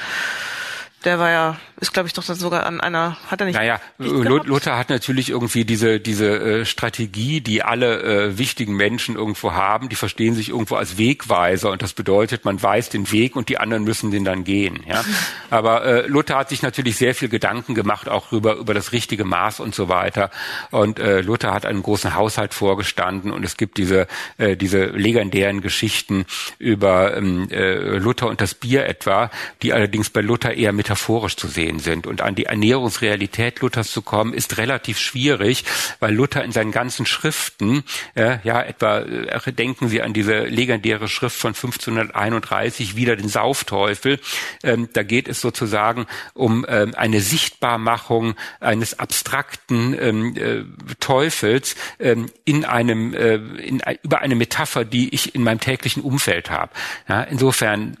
[1.03, 3.55] Der war ja, ist glaube ich doch sogar an einer, hat er nicht?
[3.55, 9.53] Naja, Luther hat natürlich irgendwie diese diese äh, Strategie, die alle äh, wichtigen Menschen irgendwo
[9.53, 9.89] haben.
[9.89, 13.57] Die verstehen sich irgendwo als Wegweiser und das bedeutet, man weiß den Weg und die
[13.57, 14.83] anderen müssen den dann gehen.
[14.87, 15.03] Ja,
[15.49, 19.25] aber äh, Luther hat sich natürlich sehr viel Gedanken gemacht auch über über das richtige
[19.25, 20.29] Maß und so weiter.
[20.69, 24.05] Und äh, Luther hat einen großen Haushalt vorgestanden und es gibt diese
[24.37, 26.25] äh, diese legendären Geschichten
[26.59, 29.31] über ähm, äh, Luther und das Bier etwa,
[29.63, 32.05] die allerdings bei Luther eher mit metaphorisch zu sehen sind.
[32.05, 35.63] Und an die Ernährungsrealität Luthers zu kommen, ist relativ schwierig,
[36.01, 37.83] weil Luther in seinen ganzen Schriften,
[38.15, 44.19] äh, ja, etwa äh, denken Sie an diese legendäre Schrift von 1531, wieder den Saufteufel.
[44.63, 50.63] Ähm, da geht es sozusagen um ähm, eine Sichtbarmachung eines abstrakten ähm, äh,
[50.99, 56.49] Teufels ähm, in einem äh, in, über eine Metapher, die ich in meinem täglichen Umfeld
[56.51, 56.71] habe.
[57.07, 57.95] Ja, insofern,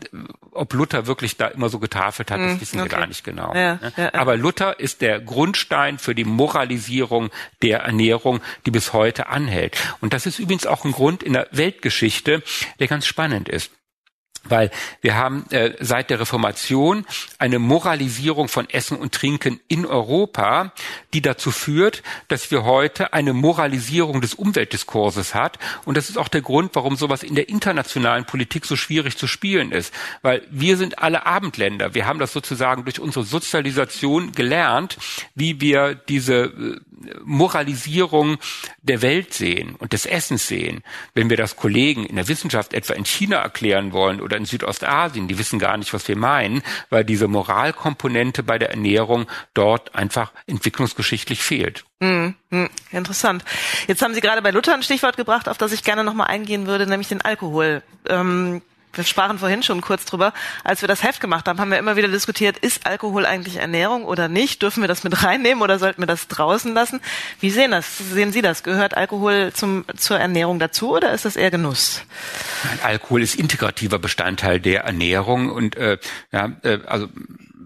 [0.51, 2.91] ob Luther wirklich da immer so getafelt hat, das hm, wissen okay.
[2.91, 3.53] wir gar nicht genau.
[3.53, 4.13] Ja, ja, ja.
[4.13, 7.29] Aber Luther ist der Grundstein für die Moralisierung
[7.61, 9.77] der Ernährung, die bis heute anhält.
[10.01, 12.43] Und das ist übrigens auch ein Grund in der Weltgeschichte,
[12.79, 13.71] der ganz spannend ist.
[14.43, 14.71] Weil
[15.01, 17.05] wir haben äh, seit der Reformation
[17.37, 20.73] eine Moralisierung von Essen und Trinken in Europa,
[21.13, 25.59] die dazu führt, dass wir heute eine Moralisierung des Umweltdiskurses hat.
[25.85, 29.27] Und das ist auch der Grund, warum sowas in der internationalen Politik so schwierig zu
[29.27, 29.93] spielen ist.
[30.21, 31.93] Weil wir sind alle Abendländer.
[31.93, 34.97] Wir haben das sozusagen durch unsere Sozialisation gelernt,
[35.35, 36.79] wie wir diese äh,
[37.23, 38.37] Moralisierung
[38.81, 40.83] der Welt sehen und des Essens sehen.
[41.13, 45.27] Wenn wir das Kollegen in der Wissenschaft etwa in China erklären wollen oder in Südostasien,
[45.27, 50.31] die wissen gar nicht, was wir meinen, weil diese Moralkomponente bei der Ernährung dort einfach
[50.47, 51.85] entwicklungsgeschichtlich fehlt.
[52.01, 53.45] Hm, hm, interessant.
[53.87, 56.65] Jetzt haben Sie gerade bei Luther ein Stichwort gebracht, auf das ich gerne nochmal eingehen
[56.65, 57.83] würde, nämlich den Alkohol.
[58.09, 58.63] Ähm,
[58.93, 60.33] wir sprachen vorhin schon kurz drüber,
[60.63, 64.03] als wir das Heft gemacht haben, haben wir immer wieder diskutiert, ist Alkohol eigentlich Ernährung
[64.05, 64.61] oder nicht?
[64.61, 67.01] Dürfen wir das mit reinnehmen oder sollten wir das draußen lassen?
[67.39, 67.97] Wie sehen das?
[67.97, 68.63] Sehen Sie das?
[68.63, 72.01] Gehört Alkohol zum, zur Ernährung dazu oder ist das eher Genuss?
[72.65, 75.97] Nein, Alkohol ist integrativer Bestandteil der Ernährung und äh,
[76.31, 77.07] ja, äh, also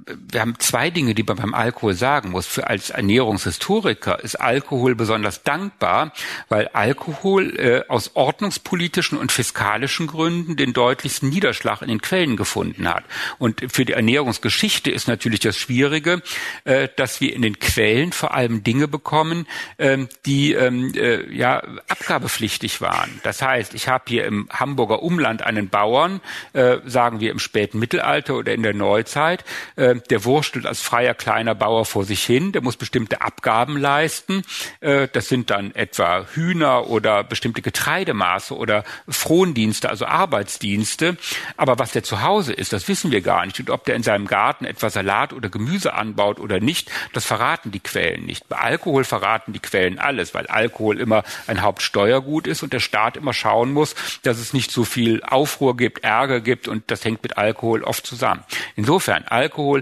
[0.08, 2.46] wir haben zwei Dinge, die man beim Alkohol sagen muss.
[2.46, 6.14] Für als Ernährungshistoriker ist Alkohol besonders dankbar,
[6.48, 12.88] weil Alkohol äh, aus ordnungspolitischen und fiskalischen Gründen den deutlichsten Niederschlag in den Quellen gefunden
[12.88, 13.04] hat.
[13.40, 16.22] Und für die Ernährungsgeschichte ist natürlich das Schwierige,
[16.66, 19.48] äh, dass wir in den Quellen vor allem Dinge bekommen,
[19.78, 23.20] äh, die ähm, äh, ja abgabepflichtig waren.
[23.24, 26.22] Das heißt, ich habe hier im Hamburger Umland einen Bauern,
[26.54, 29.44] äh, sagen wir im späten Mittelalter oder in der Neuzeit,
[29.76, 34.44] äh, der wurstelt als freier kleiner Bauer vor sich hin, der muss bestimmte Abgaben leisten.
[34.80, 41.18] Äh, das sind dann etwa Hühner oder bestimmte Getreidemaße oder Frondienste, also Arbeitsdienste.
[41.58, 43.60] Aber was der zu Hause ist, das wissen wir gar nicht.
[43.60, 47.72] Und ob der in seinem Garten etwa Salat oder Gemüse anbaut oder nicht, das verraten
[47.72, 48.48] die Quellen nicht.
[48.50, 53.18] Bei Alkohol verraten die Quellen alles, weil Alkohol immer ein Hauptsteuergut ist und der Staat
[53.18, 57.24] immer schauen muss, dass es nicht so viel Aufruhr gibt, Ärger gibt und das hängt
[57.24, 58.44] mit Alkohol oft zusammen.
[58.76, 59.82] Insofern, Alkohol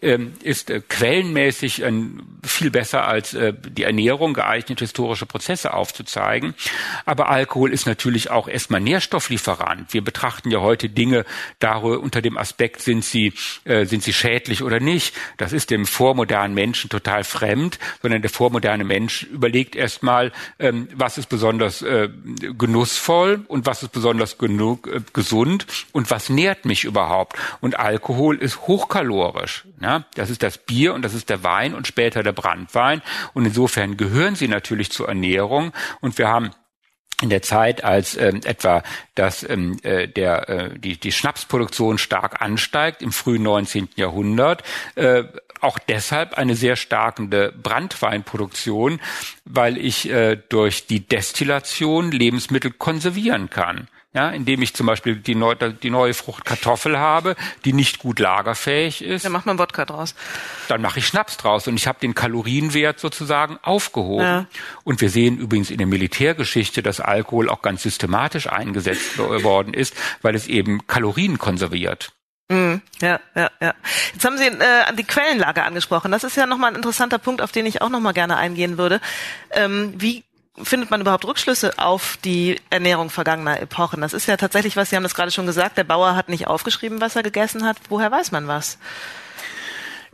[0.00, 1.92] ist äh, quellenmäßig äh,
[2.44, 6.54] viel besser als äh, die Ernährung geeignet, historische Prozesse aufzuzeigen.
[7.04, 9.92] Aber Alkohol ist natürlich auch erstmal Nährstofflieferant.
[9.92, 11.24] Wir betrachten ja heute Dinge
[11.58, 13.32] darüber unter dem Aspekt, sind sie,
[13.64, 15.14] sind sie schädlich oder nicht.
[15.36, 21.18] Das ist dem vormodernen Menschen total fremd, sondern der vormoderne Mensch überlegt erstmal, ähm, was
[21.18, 21.84] ist besonders
[22.58, 27.36] genussvoll und was ist besonders genug, gesund und was nährt mich überhaupt.
[27.60, 29.64] Und Alkohol ist hochkalorisch.
[29.80, 33.02] Ja, das ist das Bier und das ist der Wein und später der Brandwein.
[33.32, 35.72] Und insofern gehören sie natürlich zur Ernährung.
[36.00, 36.50] Und wir haben
[37.20, 38.82] in der Zeit, als ähm, etwa
[39.14, 43.88] das, ähm, äh, der, äh, die, die Schnapsproduktion stark ansteigt im frühen 19.
[43.96, 44.62] Jahrhundert,
[44.94, 45.24] äh,
[45.60, 49.00] auch deshalb eine sehr starkende Brandweinproduktion,
[49.44, 55.34] weil ich äh, durch die Destillation Lebensmittel konservieren kann ja, indem ich zum Beispiel die,
[55.34, 59.24] neu, die neue Frucht Kartoffel habe, die nicht gut lagerfähig ist.
[59.24, 60.14] Dann macht man Wodka draus.
[60.68, 64.24] Dann mache ich Schnaps draus und ich habe den Kalorienwert sozusagen aufgehoben.
[64.24, 64.46] Ja.
[64.82, 69.94] Und wir sehen übrigens in der Militärgeschichte, dass Alkohol auch ganz systematisch eingesetzt worden ist,
[70.22, 72.12] weil es eben Kalorien konserviert.
[72.50, 73.74] Mm, ja, ja, ja.
[74.14, 76.10] Jetzt haben Sie äh, die Quellenlage angesprochen.
[76.10, 79.02] Das ist ja nochmal ein interessanter Punkt, auf den ich auch nochmal gerne eingehen würde.
[79.50, 80.24] Ähm, wie
[80.62, 84.00] findet man überhaupt Rückschlüsse auf die Ernährung vergangener Epochen?
[84.00, 86.46] Das ist ja tatsächlich was, Sie haben das gerade schon gesagt, der Bauer hat nicht
[86.46, 87.76] aufgeschrieben, was er gegessen hat.
[87.88, 88.78] Woher weiß man was?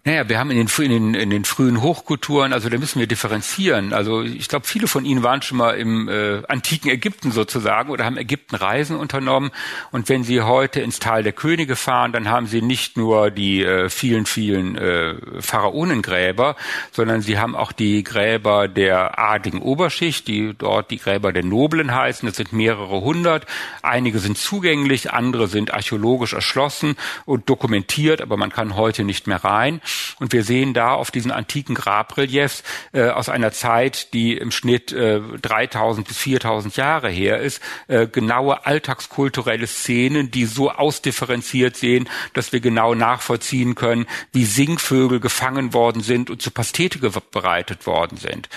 [0.07, 3.07] Naja, wir haben in den, in, den, in den frühen Hochkulturen, also da müssen wir
[3.07, 3.95] differenzieren.
[3.95, 8.05] Also ich glaube, viele von Ihnen waren schon mal im äh, antiken Ägypten sozusagen oder
[8.05, 9.51] haben Ägyptenreisen unternommen.
[9.93, 13.65] Und wenn Sie heute ins Tal der Könige fahren, dann haben Sie nicht nur die
[13.65, 16.57] äh, vielen, vielen äh, Pharaonengräber,
[16.93, 21.95] sondern Sie haben auch die Gräber der adligen Oberschicht, die dort die Gräber der Noblen
[21.95, 22.27] heißen.
[22.27, 23.47] Das sind mehrere hundert.
[23.81, 29.43] Einige sind zugänglich, andere sind archäologisch erschlossen und dokumentiert, aber man kann heute nicht mehr
[29.43, 29.81] rein.
[30.20, 34.92] Und wir sehen da auf diesen antiken Grabreliefs äh, aus einer Zeit, die im Schnitt
[34.92, 42.09] äh, 3000 bis 4000 Jahre her ist, äh, genaue alltagskulturelle Szenen, die so ausdifferenziert sehen,
[42.32, 46.99] dass wir genau nachvollziehen können, wie Singvögel gefangen worden sind und zu Pastete
[47.30, 48.49] bereitet worden sind.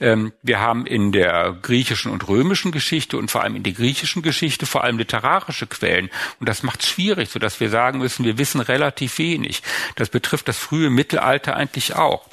[0.00, 4.22] Ähm, wir haben in der griechischen und römischen Geschichte und vor allem in der griechischen
[4.22, 6.10] Geschichte vor allem literarische Quellen.
[6.40, 9.62] Und das macht es schwierig, sodass wir sagen müssen, wir wissen relativ wenig.
[9.96, 12.28] Das betrifft das frühe Mittelalter eigentlich auch.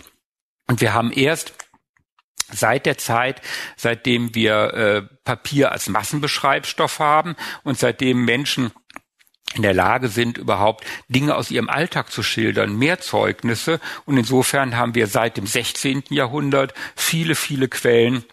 [0.68, 1.54] Und wir haben erst
[2.52, 3.42] seit der Zeit,
[3.78, 8.72] seitdem wir äh, Papier als Massenbeschreibstoff haben und seitdem Menschen
[9.54, 13.80] in der Lage sind, überhaupt Dinge aus ihrem Alltag zu schildern, mehr Zeugnisse.
[14.06, 16.04] Und insofern haben wir seit dem 16.
[16.10, 18.24] Jahrhundert viele, viele Quellen,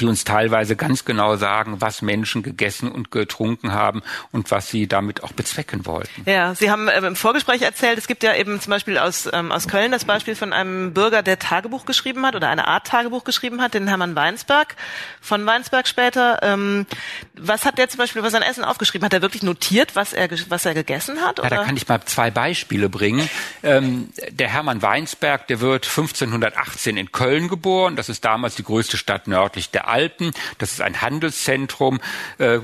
[0.00, 4.88] die uns teilweise ganz genau sagen, was Menschen gegessen und getrunken haben und was sie
[4.88, 6.22] damit auch bezwecken wollten.
[6.26, 9.52] Ja, Sie haben äh, im Vorgespräch erzählt, es gibt ja eben zum Beispiel aus, ähm,
[9.52, 13.24] aus Köln das Beispiel von einem Bürger, der Tagebuch geschrieben hat oder eine Art Tagebuch
[13.24, 14.74] geschrieben hat, den Hermann Weinsberg,
[15.20, 16.40] von Weinsberg später.
[16.42, 16.86] Ähm,
[17.34, 19.04] was hat der zum Beispiel über sein Essen aufgeschrieben?
[19.04, 21.38] Hat er wirklich notiert, was er, was er gegessen hat?
[21.38, 21.50] Oder?
[21.50, 23.28] Ja, da kann ich mal zwei Beispiele bringen.
[23.62, 27.94] Ähm, der Hermann Weinsberg, der wird 1518 in Köln geboren.
[27.94, 30.32] Das ist damals die größte Stadt nördlich der Alpen.
[30.58, 32.00] Das ist ein Handelszentrum.
[32.38, 32.60] Äh,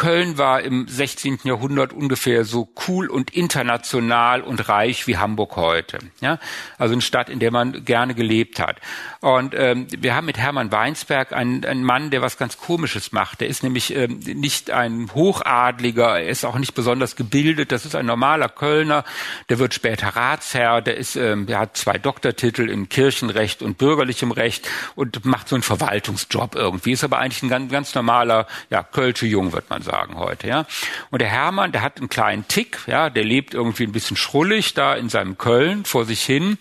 [0.00, 1.40] Köln war im 16.
[1.44, 5.98] Jahrhundert ungefähr so cool und international und reich wie Hamburg heute.
[6.22, 6.38] Ja?
[6.78, 8.80] Also eine Stadt, in der man gerne gelebt hat.
[9.20, 13.42] Und ähm, wir haben mit Hermann Weinsberg einen, einen Mann, der was ganz Komisches macht.
[13.42, 17.70] Der ist nämlich ähm, nicht ein Hochadliger, er ist auch nicht besonders gebildet.
[17.70, 19.04] Das ist ein normaler Kölner.
[19.50, 20.80] Der wird später Ratsherr.
[20.80, 25.56] Der ist, ähm, der hat zwei Doktortitel in Kirchenrecht und bürgerlichem Recht und macht so
[25.56, 26.92] einen Verwaltungsjob irgendwie.
[26.92, 30.46] Ist aber eigentlich ein ganz, ganz normaler, ja, Kölsche Jung, wird man sagen sagen heute,
[30.46, 30.66] ja.
[31.10, 34.74] Und der Hermann, der hat einen kleinen Tick, ja, der lebt irgendwie ein bisschen schrullig
[34.74, 36.58] da in seinem Köln vor sich hin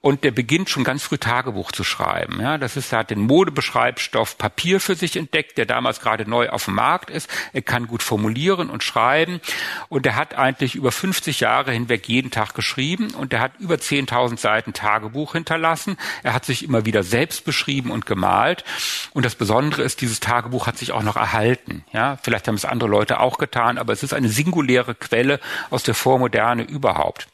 [0.00, 2.56] und der beginnt schon ganz früh Tagebuch zu schreiben, ja.
[2.56, 6.66] Das ist, er hat den Modebeschreibstoff Papier für sich entdeckt, der damals gerade neu auf
[6.66, 7.28] dem Markt ist.
[7.52, 9.40] Er kann gut formulieren und schreiben
[9.88, 13.74] und er hat eigentlich über 50 Jahre hinweg jeden Tag geschrieben und er hat über
[13.74, 15.96] 10.000 Seiten Tagebuch hinterlassen.
[16.22, 18.64] Er hat sich immer wieder selbst beschrieben und gemalt
[19.12, 22.18] und das Besondere ist, dieses Tagebuch hat sich auch noch erhalten, ja.
[22.22, 25.40] Vielleicht haben es andere Leute auch getan, aber es ist eine singuläre Quelle
[25.70, 27.28] aus der Vormoderne überhaupt.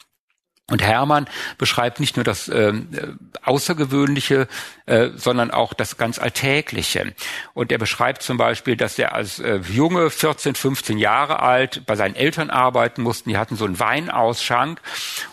[0.71, 2.73] Und Hermann beschreibt nicht nur das äh,
[3.43, 4.49] Außergewöhnliche,
[4.87, 7.13] äh, sondern auch das ganz Alltägliche.
[7.53, 11.97] Und er beschreibt zum Beispiel, dass er als äh, Junge, 14, 15 Jahre alt, bei
[11.97, 13.29] seinen Eltern arbeiten mussten.
[13.29, 14.81] Die hatten so einen Weinausschank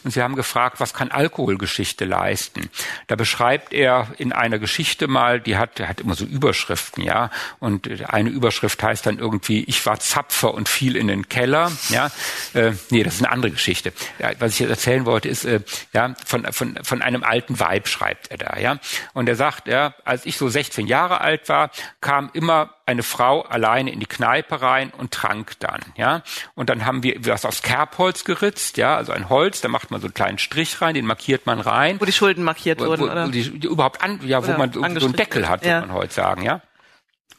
[0.04, 2.70] und sie haben gefragt, was kann Alkoholgeschichte leisten?
[3.08, 7.30] Da beschreibt er in einer Geschichte mal, die hat, der hat immer so Überschriften, ja.
[7.60, 12.12] Und eine Überschrift heißt dann irgendwie, ich war Zapfer und fiel in den Keller, ja.
[12.54, 13.94] Äh, nee, das ist eine andere Geschichte.
[14.20, 15.62] Ja, was ich jetzt erzählen wollte, ist, äh,
[15.94, 18.78] ja, von, von, von einem alten Weib schreibt er da, ja.
[19.14, 23.42] Und er sagt, ja, als ich so 16 Jahre alt war, kam immer eine Frau
[23.44, 26.24] alleine in die Kneipe rein und trank dann, ja.
[26.56, 30.02] Und dann haben wir was aus Kerbholz geritzt, ja, also ein Holz, da macht man
[30.02, 32.00] so einen kleinen Strich rein, den markiert man rein.
[32.00, 33.28] Wo die Schulden markiert wo, wurden, wo, oder?
[33.28, 35.76] Die, die überhaupt an, ja, oder wo man so einen Deckel hat, ja.
[35.76, 36.62] würde man heute sagen, ja.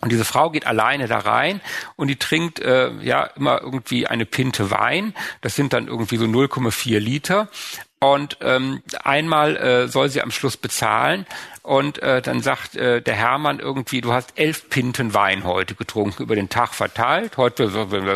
[0.02, 1.60] Und diese Frau geht alleine da rein
[1.94, 5.14] und die trinkt äh, ja immer irgendwie eine Pinte Wein.
[5.42, 7.48] Das sind dann irgendwie so 0,4 Liter.
[8.02, 11.24] Und ähm, einmal äh, soll sie am Schluss bezahlen
[11.62, 16.24] und äh, dann sagt äh, der Hermann irgendwie, du hast elf Pinten Wein heute getrunken,
[16.24, 17.36] über den Tag verteilt.
[17.36, 17.70] Heute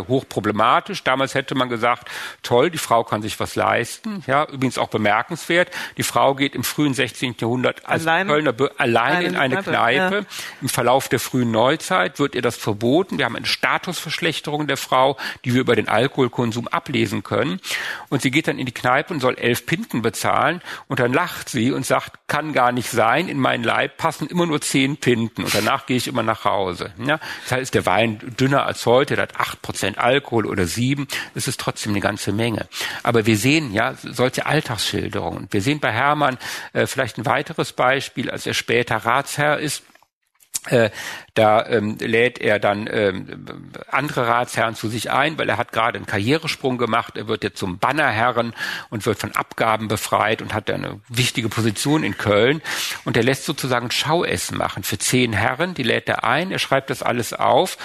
[0.09, 1.05] hochproblematisch.
[1.05, 2.09] Damals hätte man gesagt,
[2.43, 4.25] toll, die Frau kann sich was leisten.
[4.27, 5.71] Ja, übrigens auch bemerkenswert.
[5.97, 7.37] Die Frau geht im frühen 16.
[7.41, 9.71] Jahrhundert als allein, Kölner allein in eine Kneipe.
[9.71, 10.17] Kneipe.
[10.17, 10.25] Ja.
[10.63, 13.17] Im Verlauf der frühen Neuzeit wird ihr das verboten.
[13.19, 17.61] Wir haben eine Statusverschlechterung der Frau, die wir über den Alkoholkonsum ablesen können.
[18.09, 20.63] Und sie geht dann in die Kneipe und soll elf Pinten bezahlen.
[20.89, 24.47] Und dann lacht sie und sagt, kann gar nicht sein in meinen Leib passen immer
[24.47, 26.93] nur zehn Pinten und danach gehe ich immer nach Hause.
[26.99, 27.19] Ja?
[27.43, 31.49] Das heißt, der Wein dünner als heute, der hat acht Prozent Alkohol oder sieben, das
[31.49, 32.69] ist trotzdem eine ganze Menge.
[33.03, 35.49] Aber wir sehen ja solche Alltagsschilderungen.
[35.51, 36.39] Wir sehen bei Hermann
[36.73, 39.83] äh, vielleicht ein weiteres Beispiel, als er später Ratsherr ist.
[40.67, 40.91] Äh,
[41.37, 43.47] da ähm, lädt er dann ähm,
[43.91, 47.19] andere Ratsherren zu sich ein, weil er hat gerade einen Karrieresprung gemacht.
[47.19, 48.55] Er wird jetzt zum Bannerherren
[48.89, 52.63] und wird von Abgaben befreit und hat eine wichtige Position in Köln.
[53.05, 55.75] Und er lässt sozusagen Schauessen machen für zehn Herren.
[55.75, 56.51] Die lädt er ein.
[56.53, 57.77] Er schreibt das alles auf.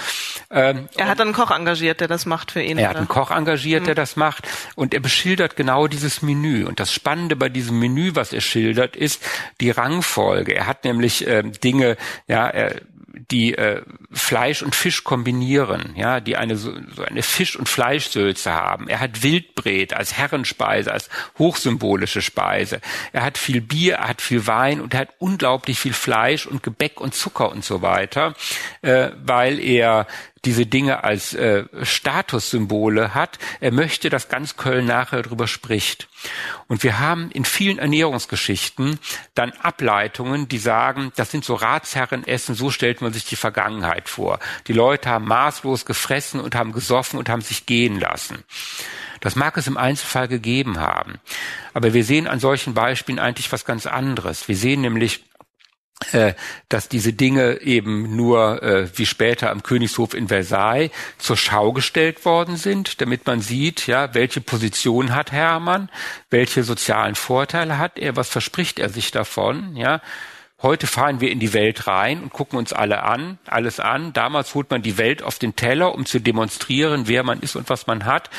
[0.50, 2.78] Ähm, er hat einen Koch engagiert, der das macht für ihn.
[2.78, 2.90] Er oder?
[2.92, 3.88] hat einen Koch engagiert, mhm.
[3.88, 4.48] der das macht.
[4.76, 6.66] Und er beschildert genau dieses Menü.
[6.66, 9.22] Und das Spannende bei diesem Menü, was er schildert, ist
[9.60, 10.56] die Rangfolge.
[10.56, 12.71] Er hat nämlich ähm, Dinge, ja, er
[13.14, 13.82] die äh,
[14.12, 16.74] Fleisch und Fisch kombinieren, ja, die eine so,
[17.06, 18.88] eine Fisch- und Fleischsülze haben.
[18.88, 22.82] Er hat Wildbret als Herrenspeise, als hochsymbolische Speise.
[23.12, 26.64] Er hat viel Bier, er hat viel Wein und er hat unglaublich viel Fleisch und
[26.64, 28.34] Gebäck und Zucker und so weiter,
[28.82, 30.08] äh, weil er
[30.46, 33.38] diese Dinge als äh, Statussymbole hat.
[33.60, 36.08] Er möchte, dass ganz Köln nachher darüber spricht.
[36.68, 39.00] Und wir haben in vielen Ernährungsgeschichten
[39.36, 44.40] dann Ableitungen, die sagen, das sind so Ratsherrenessen, so stellt man sich die Vergangenheit vor.
[44.68, 48.44] Die Leute haben maßlos gefressen und haben gesoffen und haben sich gehen lassen.
[49.20, 51.20] Das mag es im Einzelfall gegeben haben.
[51.74, 54.48] Aber wir sehen an solchen Beispielen eigentlich was ganz anderes.
[54.48, 55.24] Wir sehen nämlich,
[56.70, 62.26] dass diese Dinge eben nur äh, wie später am Königshof in Versailles zur Schau gestellt
[62.26, 65.90] worden sind, damit man sieht, ja, welche Position hat Hermann,
[66.30, 70.02] welche sozialen Vorteile hat er, was verspricht er sich davon, ja.
[70.62, 74.14] Heute fahren wir in die Welt rein und gucken uns alle an, alles an.
[74.14, 77.68] Damals holt man die Welt auf den Teller, um zu demonstrieren, wer man ist und
[77.72, 78.30] was man hat.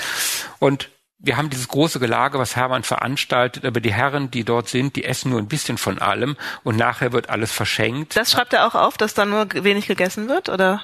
[0.61, 0.89] Und
[1.23, 5.05] wir haben dieses große Gelage, was Hermann veranstaltet, aber die Herren, die dort sind, die
[5.05, 8.17] essen nur ein bisschen von allem und nachher wird alles verschenkt.
[8.17, 10.83] Das schreibt er auch auf, dass da nur wenig gegessen wird, oder?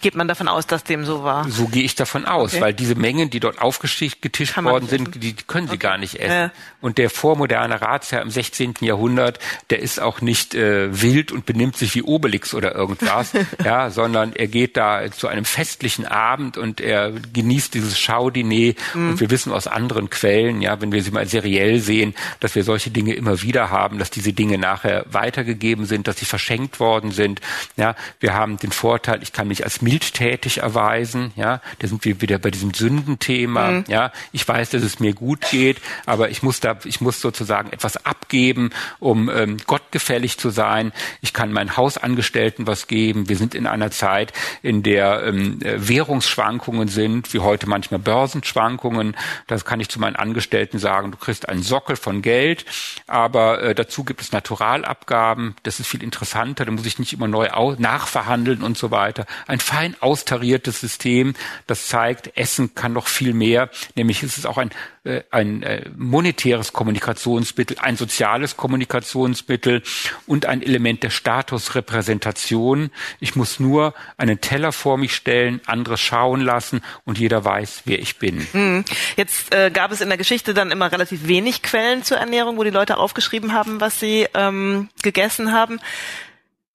[0.00, 1.48] Geht man davon aus, dass dem so war?
[1.48, 2.60] So gehe ich davon aus, okay.
[2.60, 5.82] weil diese Mengen, die dort aufgetischt worden sind, die, die können sie okay.
[5.82, 6.32] gar nicht essen.
[6.32, 6.50] Ja.
[6.80, 8.74] Und der vormoderne Ratsherr im 16.
[8.80, 9.38] Jahrhundert,
[9.70, 13.32] der ist auch nicht äh, wild und benimmt sich wie Obelix oder irgendwas,
[13.64, 18.74] ja, sondern er geht da zu einem festlichen Abend und er genießt dieses Schaudiner.
[18.94, 19.10] Mhm.
[19.10, 22.64] Und wir wissen aus anderen Quellen, ja, wenn wir sie mal seriell sehen, dass wir
[22.64, 27.12] solche Dinge immer wieder haben, dass diese Dinge nachher weitergegeben sind, dass sie verschenkt worden
[27.12, 27.40] sind.
[27.76, 31.32] Ja, wir haben den Vorteil, ich kann mich als als mildtätig erweisen.
[31.34, 33.70] Ja, da sind wir wieder bei diesem Sündenthema.
[33.70, 33.84] Mhm.
[33.88, 37.72] Ja, ich weiß, dass es mir gut geht, aber ich muss da, ich muss sozusagen
[37.72, 40.92] etwas abgeben, um ähm, gottgefällig zu sein.
[41.22, 43.30] Ich kann meinen Hausangestellten was geben.
[43.30, 49.16] Wir sind in einer Zeit, in der ähm, Währungsschwankungen sind, wie heute manchmal Börsenschwankungen.
[49.46, 51.12] Das kann ich zu meinen Angestellten sagen.
[51.12, 52.66] Du kriegst einen Sockel von Geld,
[53.06, 55.54] aber äh, dazu gibt es Naturalabgaben.
[55.62, 56.66] Das ist viel interessanter.
[56.66, 57.48] Da muss ich nicht immer neu
[57.78, 59.24] nachverhandeln und so weiter.
[59.46, 61.34] Ein fein austariertes System,
[61.66, 64.70] das zeigt, Essen kann noch viel mehr, nämlich ist es auch ein,
[65.04, 69.82] äh, ein äh, monetäres Kommunikationsmittel, ein soziales Kommunikationsmittel
[70.26, 72.90] und ein Element der Statusrepräsentation.
[73.20, 77.98] Ich muss nur einen Teller vor mich stellen, andere schauen lassen und jeder weiß, wer
[77.98, 78.46] ich bin.
[78.52, 78.84] Hm.
[79.16, 82.64] Jetzt äh, gab es in der Geschichte dann immer relativ wenig Quellen zur Ernährung, wo
[82.64, 85.80] die Leute aufgeschrieben haben, was sie ähm, gegessen haben.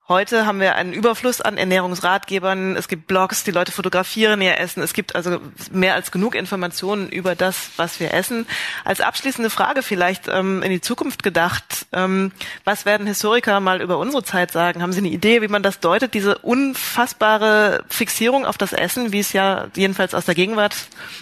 [0.10, 2.78] Heute haben wir einen Überfluss an Ernährungsratgebern.
[2.78, 4.82] Es gibt Blogs, die Leute fotografieren ihr Essen.
[4.82, 5.40] Es gibt also
[5.70, 8.48] mehr als genug Informationen über das, was wir essen.
[8.86, 11.88] Als abschließende Frage vielleicht ähm, in die Zukunft gedacht.
[11.92, 12.32] Ähm,
[12.64, 14.82] was werden Historiker mal über unsere Zeit sagen?
[14.82, 16.14] Haben Sie eine Idee, wie man das deutet?
[16.14, 20.74] Diese unfassbare Fixierung auf das Essen, wie es ja jedenfalls aus der Gegenwart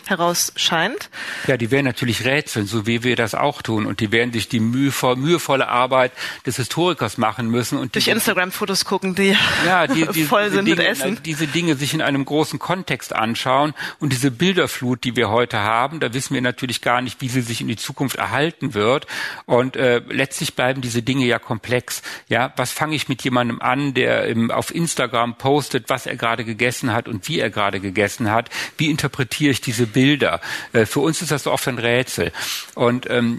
[0.06, 1.10] heraus scheint?
[1.48, 3.88] Ja, die werden natürlich rätseln, so wie wir das auch tun.
[3.88, 6.12] Und die werden sich die mühevolle Arbeit
[6.46, 7.80] des Historikers machen müssen.
[7.80, 11.20] Und Durch Instagram-Fotos Fotos gucken, die, ja, die, die voll sind Dinge, mit Essen.
[11.24, 16.00] Diese Dinge sich in einem großen Kontext anschauen und diese Bilderflut, die wir heute haben,
[16.00, 19.08] da wissen wir natürlich gar nicht, wie sie sich in die Zukunft erhalten wird.
[19.46, 22.02] Und äh, letztlich bleiben diese Dinge ja komplex.
[22.28, 26.44] Ja, was fange ich mit jemandem an, der im, auf Instagram postet, was er gerade
[26.44, 28.50] gegessen hat und wie er gerade gegessen hat?
[28.78, 30.42] Wie interpretiere ich diese Bilder?
[30.74, 32.32] Äh, für uns ist das oft ein Rätsel.
[32.74, 33.38] Und ähm,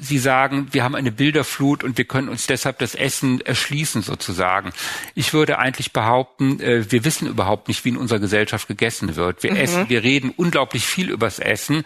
[0.00, 4.67] Sie sagen, wir haben eine Bilderflut und wir können uns deshalb das Essen erschließen sozusagen
[4.68, 4.72] sagen.
[5.14, 9.42] Ich würde eigentlich behaupten, äh, wir wissen überhaupt nicht, wie in unserer Gesellschaft gegessen wird.
[9.42, 9.56] Wir mhm.
[9.56, 11.84] essen, wir reden unglaublich viel übers Essen.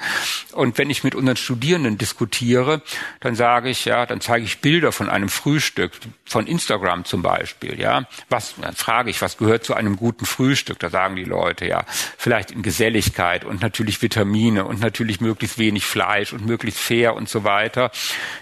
[0.52, 2.82] Und wenn ich mit unseren Studierenden diskutiere,
[3.20, 5.92] dann sage ich, ja, dann zeige ich Bilder von einem Frühstück,
[6.24, 8.06] von Instagram zum Beispiel, ja.
[8.28, 10.78] Was, dann frage ich, was gehört zu einem guten Frühstück?
[10.78, 11.84] Da sagen die Leute, ja,
[12.16, 17.28] vielleicht in Geselligkeit und natürlich Vitamine und natürlich möglichst wenig Fleisch und möglichst fair und
[17.28, 17.90] so weiter.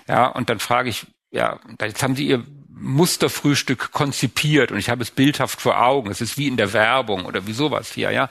[0.09, 2.45] Ja, und dann frage ich, ja, jetzt haben Sie Ihr
[2.81, 6.11] Musterfrühstück konzipiert und ich habe es bildhaft vor Augen.
[6.11, 8.25] Es ist wie in der Werbung oder wie sowas hier, ja.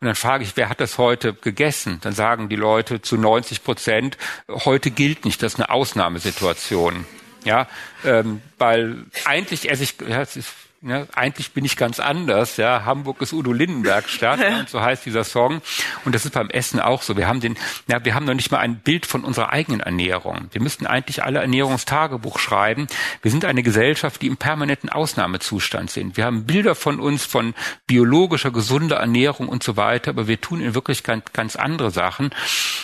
[0.00, 1.98] Und dann frage ich, wer hat das heute gegessen?
[2.02, 4.18] Dann sagen die Leute zu 90 Prozent,
[4.48, 7.06] heute gilt nicht, das ist eine Ausnahmesituation.
[7.44, 7.66] Ja,
[8.04, 10.48] ähm, weil eigentlich esse ich, ja, es ist
[10.80, 12.56] ja, eigentlich bin ich ganz anders.
[12.56, 14.60] Ja, Hamburg ist Udo Lindenberg Stadt ja.
[14.60, 15.60] und so heißt dieser Song.
[16.04, 17.16] Und das ist beim Essen auch so.
[17.16, 17.58] Wir haben den,
[17.88, 20.48] ja, wir haben noch nicht mal ein Bild von unserer eigenen Ernährung.
[20.52, 22.86] Wir müssten eigentlich alle Ernährungstagebuch schreiben.
[23.22, 26.16] Wir sind eine Gesellschaft, die im permanenten Ausnahmezustand sind.
[26.16, 27.54] Wir haben Bilder von uns von
[27.88, 32.30] biologischer, gesunder Ernährung und so weiter, aber wir tun in Wirklichkeit ganz andere Sachen.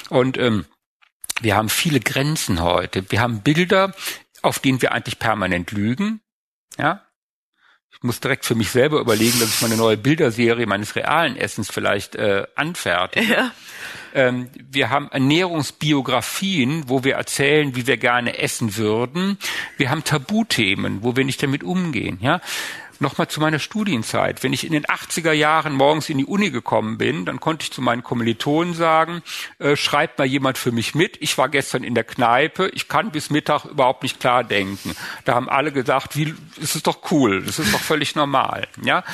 [0.08, 0.64] Und ähm,
[1.40, 3.08] wir haben viele Grenzen heute.
[3.12, 3.94] Wir haben Bilder,
[4.42, 6.20] auf denen wir eigentlich permanent lügen.
[6.76, 7.02] Ja,
[7.96, 11.36] Ich muss direkt für mich selber überlegen, dass ich mal eine neue Bilderserie meines realen
[11.36, 13.32] Essens vielleicht äh, anfertige.
[13.32, 13.50] Ja.
[14.14, 19.38] Ähm, wir haben Ernährungsbiografien, wo wir erzählen, wie wir gerne essen würden.
[19.76, 22.18] Wir haben Tabuthemen, wo wir nicht damit umgehen.
[22.20, 22.40] Ja,
[23.00, 24.42] Nochmal zu meiner Studienzeit.
[24.42, 27.72] Wenn ich in den 80er Jahren morgens in die Uni gekommen bin, dann konnte ich
[27.72, 29.22] zu meinen Kommilitonen sagen,
[29.58, 31.16] äh, schreibt mal jemand für mich mit.
[31.20, 34.94] Ich war gestern in der Kneipe, ich kann bis Mittag überhaupt nicht klar denken.
[35.24, 38.68] Da haben alle gesagt, wie, es ist doch cool, das ist doch völlig normal.
[38.82, 39.04] Ja,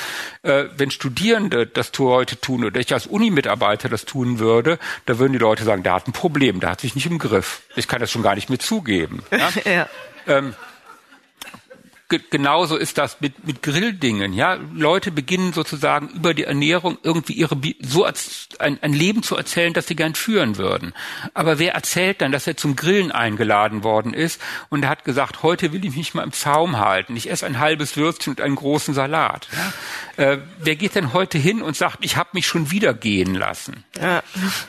[0.42, 5.32] äh, Wenn Studierende das heute tun oder ich als Uni-Mitarbeiter das tun würde, da würden
[5.32, 7.62] die Leute sagen, der hat ein Problem, der hat sich nicht im Griff.
[7.76, 9.22] Ich kann das schon gar nicht mehr zugeben.
[9.30, 9.50] Ja?
[9.70, 9.88] ja.
[10.26, 10.54] Ähm,
[12.30, 14.32] genauso ist das mit, mit Grilldingen.
[14.32, 19.36] Ja, Leute beginnen sozusagen über die Ernährung irgendwie ihre so als, ein, ein Leben zu
[19.36, 20.92] erzählen, das sie gern führen würden.
[21.34, 25.42] Aber wer erzählt dann, dass er zum Grillen eingeladen worden ist und er hat gesagt,
[25.42, 27.16] heute will ich mich mal im Zaum halten.
[27.16, 29.48] Ich esse ein halbes Würstchen und einen großen Salat.
[30.16, 30.24] Ja?
[30.24, 33.84] Äh, wer geht denn heute hin und sagt, ich habe mich schon wieder gehen lassen?
[34.00, 34.22] Ja.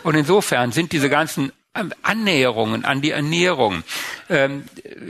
[0.04, 3.84] Und insofern sind diese ganzen Annäherungen an die Ernährung.
[4.30, 4.66] Ähm,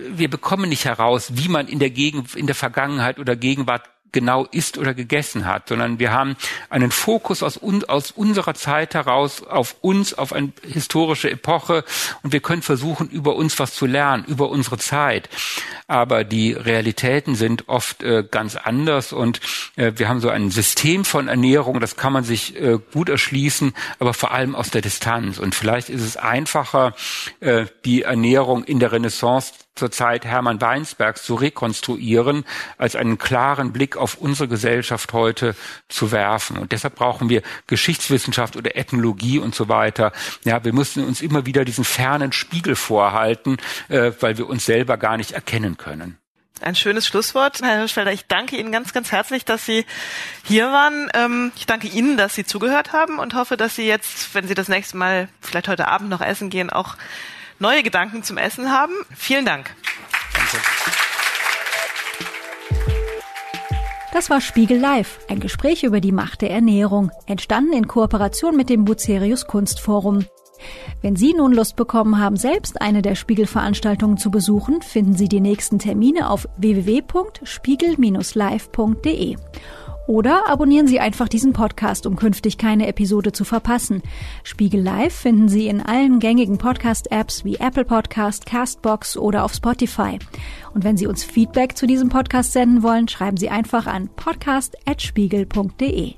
[0.09, 4.45] wir bekommen nicht heraus, wie man in der Gegend, in der Vergangenheit oder Gegenwart genau
[4.51, 6.35] isst oder gegessen hat, sondern wir haben
[6.69, 11.83] einen Fokus aus, un, aus unserer Zeit heraus auf uns, auf eine historische Epoche
[12.23, 15.29] und wir können versuchen, über uns was zu lernen, über unsere Zeit.
[15.87, 19.39] Aber die Realitäten sind oft äh, ganz anders und
[19.75, 23.73] äh, wir haben so ein System von Ernährung, das kann man sich äh, gut erschließen,
[23.99, 25.39] aber vor allem aus der Distanz.
[25.39, 26.95] Und vielleicht ist es einfacher,
[27.39, 32.45] äh, die Ernährung in der Renaissance zur Zeit Hermann Weinsbergs zu rekonstruieren,
[32.77, 35.55] als einen klaren Blick auf unsere Gesellschaft heute
[35.87, 36.57] zu werfen.
[36.57, 40.11] Und deshalb brauchen wir Geschichtswissenschaft oder Ethnologie und so weiter.
[40.43, 43.57] Ja, wir müssen uns immer wieder diesen fernen Spiegel vorhalten,
[43.89, 46.17] äh, weil wir uns selber gar nicht erkennen können.
[46.61, 48.11] Ein schönes Schlusswort, Herr Hirschfelder.
[48.13, 49.83] Ich danke Ihnen ganz, ganz herzlich, dass Sie
[50.43, 51.09] hier waren.
[51.15, 54.53] Ähm, ich danke Ihnen, dass Sie zugehört haben und hoffe, dass Sie jetzt, wenn Sie
[54.53, 56.97] das nächste Mal vielleicht heute Abend noch essen gehen, auch
[57.61, 58.93] neue Gedanken zum Essen haben.
[59.15, 59.69] Vielen Dank.
[60.33, 60.57] Danke.
[64.13, 68.69] Das war Spiegel Live, ein Gespräch über die Macht der Ernährung, entstanden in Kooperation mit
[68.69, 70.25] dem Bucerius Kunstforum.
[71.01, 75.39] Wenn Sie nun Lust bekommen haben, selbst eine der Spiegelveranstaltungen zu besuchen, finden Sie die
[75.39, 79.37] nächsten Termine auf www.spiegel-live.de.
[80.11, 84.01] Oder abonnieren Sie einfach diesen Podcast, um künftig keine Episode zu verpassen.
[84.43, 90.19] Spiegel Live finden Sie in allen gängigen Podcast-Apps wie Apple Podcast, Castbox oder auf Spotify.
[90.73, 96.15] Und wenn Sie uns Feedback zu diesem Podcast senden wollen, schreiben Sie einfach an podcast.spiegel.de.